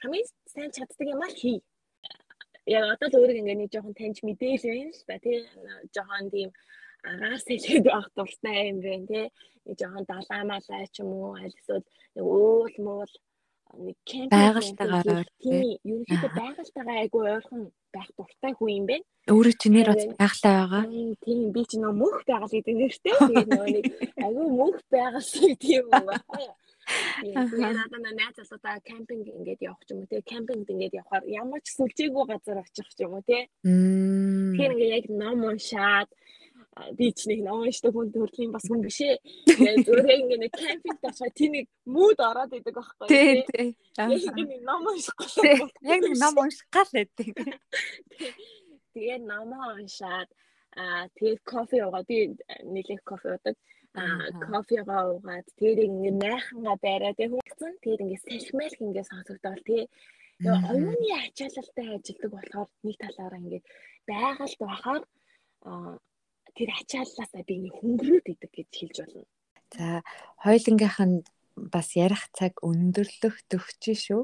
[0.06, 1.58] хамгийн сайн чаддаг юм аа хий.
[2.70, 5.38] Яг одоо л өөрийг ингээ нэг жоохон таньж мэдээл байна л та тий.
[5.98, 6.50] Жоохон тийм
[7.12, 9.26] агаар сэлгээд байх дуртай юм байна тий.
[9.66, 11.86] Нэг жоохон далаа малаа ч юм уу аль эсвэл
[12.16, 13.14] нэг уул муул
[13.86, 19.06] нэг кемп байгальтайгаар тийм ерөнхийдөө байгальтайгаа айгу ойрхон байх дуртай хүн юм байна.
[19.32, 20.84] Өөрөө чи нэр бас байгалтай байгаа.
[21.24, 23.14] Тийм би чи нөө мөнх байгаль гэдэг нэртэй.
[23.20, 23.86] Тэгээд нөгөө нэг
[24.26, 26.20] айгу мөнх байгаль гэдэг юм байна.
[26.86, 31.60] Тэгээд одоо найз залуудаа кемпинг ингээд явах ч юм уу те кемпингд ингээд явахаар ямар
[31.66, 33.50] ч сүлжээгүй газар очих ч юм уу те.
[33.66, 36.10] Тэгэхээр ингээд яг ном уншаад
[36.76, 39.16] би ч нэг ном уншдаг хүн төрлийн бас хүн биш ээ.
[39.48, 43.48] Тэгээд өөрөө ингэ нэг кемпинг ташаа тийм нэг мууд ороод идэг байхгүй тий.
[43.48, 43.68] Тий.
[43.96, 45.72] Яг нэг ном уншихгүй.
[45.88, 47.28] Яг нэг ном унших гал байдаг.
[48.94, 50.30] Тэгээд ном уншаад
[50.76, 52.36] аа тэгээд кофе уугаад би
[52.68, 53.56] нэлээд кофе уудаг.
[53.96, 57.74] Аа кофегаа уугаад тэгээд ингэ найхангаа тэгээд хүнсэн.
[57.80, 59.88] Тэгээд ингэ салхимайлх ингэ сонсогдоод тий.
[60.44, 63.60] Тэгээ оюуны ачаалалтай ажилдаг болохоор нэг талаараа ингэ
[64.12, 65.04] байгальд бахаар
[66.56, 69.24] тэр ачааллаасаа би ингээ хөнгөрөөд идэг гэж хэлж болно.
[69.76, 69.88] За
[70.44, 71.18] хоёлынгийнх нь
[71.56, 74.24] бас ярих цаг өндөрлөх төгч шүү.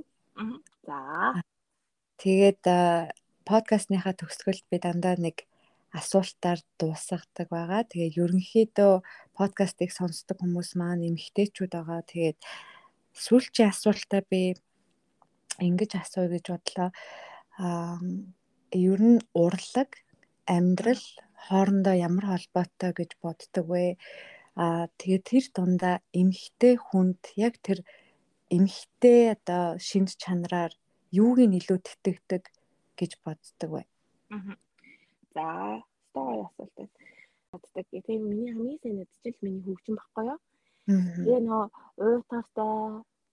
[0.87, 0.99] За.
[2.21, 2.63] Тэгээд
[3.47, 5.47] подкастныхаа төгсгөлд би дандаа нэг
[5.91, 7.83] асуултаар дуусгадаг байгаа.
[7.83, 8.93] Тэгээд ерөнхийдөө
[9.35, 12.01] подкастыг сонсдог хүмүүс маань эмгтээчүүд байгаа.
[12.07, 12.39] Тэгээд
[13.11, 14.55] сүүлчийн асуултаа би
[15.59, 16.89] ингэж асууя гэж бодлоо.
[17.59, 17.99] Аа
[18.71, 19.99] ер нь урлаг,
[20.47, 21.03] амьдрал,
[21.47, 23.85] хоорондоо ямар холбоотой гэж боддог вэ?
[24.63, 27.79] Аа тэгээд тэр дундаа эмхтэй хүнд яг тэр
[28.55, 30.73] эмхтэй одоо шинж чанараар
[31.11, 32.43] юуг нь илүү тэтгэдэг
[32.99, 33.83] гэж боддог вэ?
[34.35, 34.55] Аа.
[35.35, 35.47] За,
[36.11, 36.95] стори асуулт байна.
[37.51, 37.85] Боддог.
[37.91, 40.39] Тэгээ миний хамгийн сайн мэдчил миний хөгжим баггүй юу?
[40.87, 41.63] Тэгээ нөө
[42.03, 42.75] уйтартай,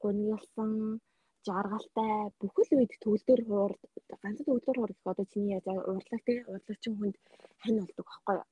[0.03, 0.73] гуньялсан,
[1.47, 3.73] жаргалтай бүхэл үед төгөлдөр хуур
[4.23, 7.17] ганцхан төгөлдөр хуур гэх одоо чиний яаж уурлаг тий уурлагчин хүнд
[7.63, 8.47] хань болдог байхгүй юу.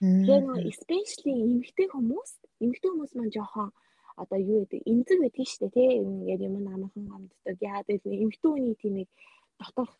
[0.00, 2.30] Тэгээ нөө especially эмэгтэй хүмүүс
[2.64, 3.68] эмэгтэй хүмүүс маань жоохон
[4.22, 8.50] одоо юу гэдэг эмзэг байдаг шүү дээ тий ингээд юм амархан амддаг яа гэдэг эмэгтэй
[8.50, 9.08] хүний тийм нэг
[9.60, 9.92] доторх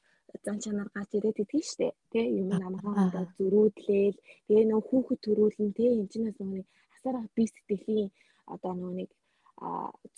[0.45, 5.70] зан чанар гарч ирээд идэх штэ тий юм амархан амдаад зөрүүдлээл тэгээ нөө хүүхэд төрүүлэн
[5.76, 6.66] тий энэ чинь нэг
[6.97, 8.09] асараа би сэтгэлийн
[8.55, 9.11] одоо нөө нэг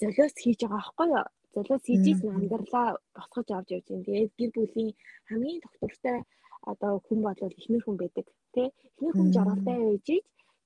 [0.01, 4.07] золиос хийж байгаа байхгүй юу золиос хийж ийсэн амьдралаа босгож авч явж байна.
[4.07, 4.91] Тэгээд гэр бүлийн
[5.29, 6.19] хамгийн доктортой
[6.71, 10.09] одоо хүн болвол эхнэр хүн байдаг тий эхнэр хүн жаргалтай байж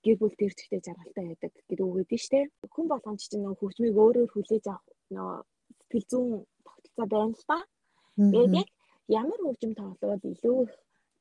[0.05, 2.41] гэр бүл ч ихтэй жаргалтай байдаг гэдэг үг өгдөө штэ.
[2.75, 5.31] Хүн болгоомж чинь нөө хөгжмийг өөрөөр хүлээж авах нөө
[5.79, 6.29] сэтгэл зүйн
[6.67, 7.59] тогтолцоо байна л та.
[8.17, 8.69] Тэгээд яг
[9.21, 10.59] ямар хөгжим тоглоод илүү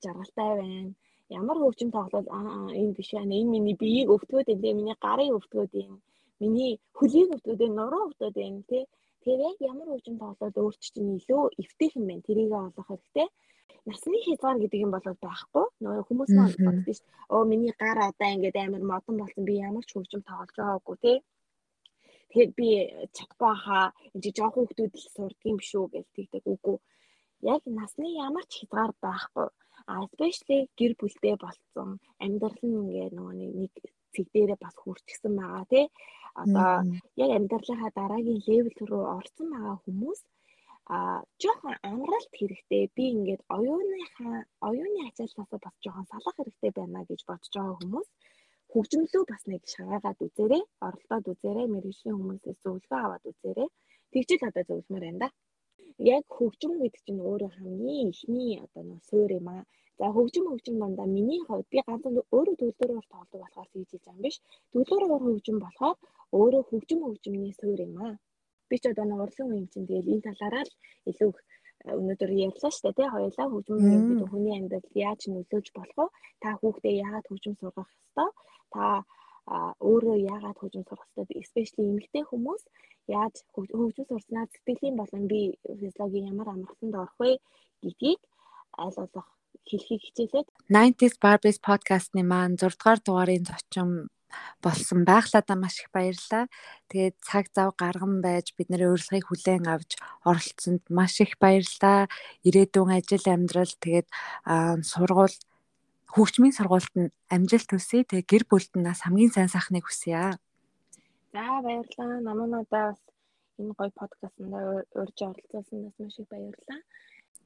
[0.03, 0.93] жаргалтай байна?
[1.39, 3.33] Ямар хөгжим тоглоод аа энэ биш байна.
[3.39, 5.97] Энэ миний биеийг өвтгөөд энэ миний гарыг өвтгөөд энэ
[6.41, 8.83] миний хөлийг өвтгөөд энэ нуруу өвтгөөд энэ тий
[9.25, 13.27] Тэгэхээр яг ямар хөгжим тоглоод өөрч чинь илүү эвтэйхэн байна тэрийг олох хэрэгтэй
[13.89, 15.65] насны хязгаар гэдэг юм болоод байхгүй.
[15.81, 17.33] Нөгөө хүмүүс маань боддог шүү дээ.
[17.33, 21.17] Оо миний гар одоо ингээд амар модон болсон би ямар ч хөгжим тоглож байгаагүй тий.
[22.29, 22.69] Тэгэхээр би
[23.15, 26.77] чадахгүй хаа энэ чи жоохон хүмүүс л сурдаг юм биш үү гэж тэгдэг үгүй.
[27.53, 29.47] Яг насны ямар ч хязгаар байхгүй.
[29.89, 31.89] А especially гэр бүлтэй болцсон
[32.23, 33.73] амьдрал нь ингээд нөгөө нэг
[34.15, 35.85] цэг дээрээ бас хүрчихсэн байгаа тий.
[36.43, 36.69] Одоо
[37.23, 40.19] яг амьдралынхаа дараагийн левел рүү орсон байгаа хүмүүс
[40.95, 40.97] а
[41.41, 42.83] жоохон амралт хэрэгтэй.
[42.95, 44.37] Би ингээд оюуныхаа
[44.67, 48.07] оюуны ачааллаас бас жоохон салах хэрэгтэй байна гэж бодож байгаа хүмүүс
[48.75, 53.69] хөгжмөлөө бас нэг шагаагаад үзээрэй, оролдоод үзээрэй, мэрэгжлийн хүмүүсээс зөвлөгөө аваад үзээрэй.
[54.11, 55.29] Тэгжил одоо зөвлөмөр байна да.
[56.15, 59.63] Яг хөгжим гэдэг чинь өөрөө хамгийн ихний одоо нөө суурь юм аа.
[59.99, 64.21] За хөгжим хөгжим дандаа миний хувьд би ганцхан өөрөө төлөвлөрөөр тоглох болохоор хийж байгаа юм
[64.25, 64.35] биш.
[64.71, 65.97] Төлөвлөрөөр хөгжим болохоор
[66.39, 68.13] өөрөө хөгжим хөгжимний суурь юм аа
[68.69, 70.71] би ч одоо нэг урлан үеийн чинь тэгэл энэ талаараа л
[71.09, 71.29] илүү
[71.99, 76.05] өнөөдөр ярьлаа шүү дээ тий хоёулаа хөгжим гэдэг хүний амьдралд яаж нөлөөж болох вэ?
[76.41, 78.29] Та хүүхдээ яагаад хөгжим сургах ёстой?
[78.73, 78.83] Та
[79.89, 81.25] өөрөө яагаад хөгжим сурах ёстой?
[81.43, 82.63] Especially эмэгтэй хүмүүс
[83.17, 85.39] яаж хөгжим сурснаа сэтгэлийн болон би
[85.81, 87.31] физиологийн ямар амралтанд орох вэ
[87.83, 88.21] гэдгийг
[88.97, 89.29] болох
[89.63, 93.89] хэлхийг хичээлээд 90s Barbies podcast-ны маань 6 дугаар дугаарын зочин
[94.63, 96.47] болсон байглаадаа маш их баярлалаа.
[96.91, 99.91] Тэгээд цаг зав гарган байж бидний урилгыг хүлээн авч
[100.27, 102.07] оролцсонд маш их баярлалаа.
[102.47, 104.07] Ирээдүйн ажил амьдрал тэгээд
[104.91, 105.37] сургууль
[106.15, 108.07] хөгжмийн сургуульд нь амжилт хүсье.
[108.07, 110.35] Тэгээ гэр бүлд нь нас хамгийн сайн сайхныг хүсье.
[111.33, 112.19] За баярлалаа.
[112.27, 112.99] Намаа надаас
[113.59, 116.79] энэ гоё подкастт урьж оролцуулсанаас маш их баярлалаа.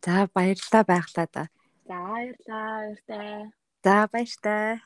[0.06, 1.44] За баярлалаа байглаа да.
[1.90, 2.96] За баярлалаа.
[3.08, 3.52] Баяртай.
[3.84, 4.80] За баяртай.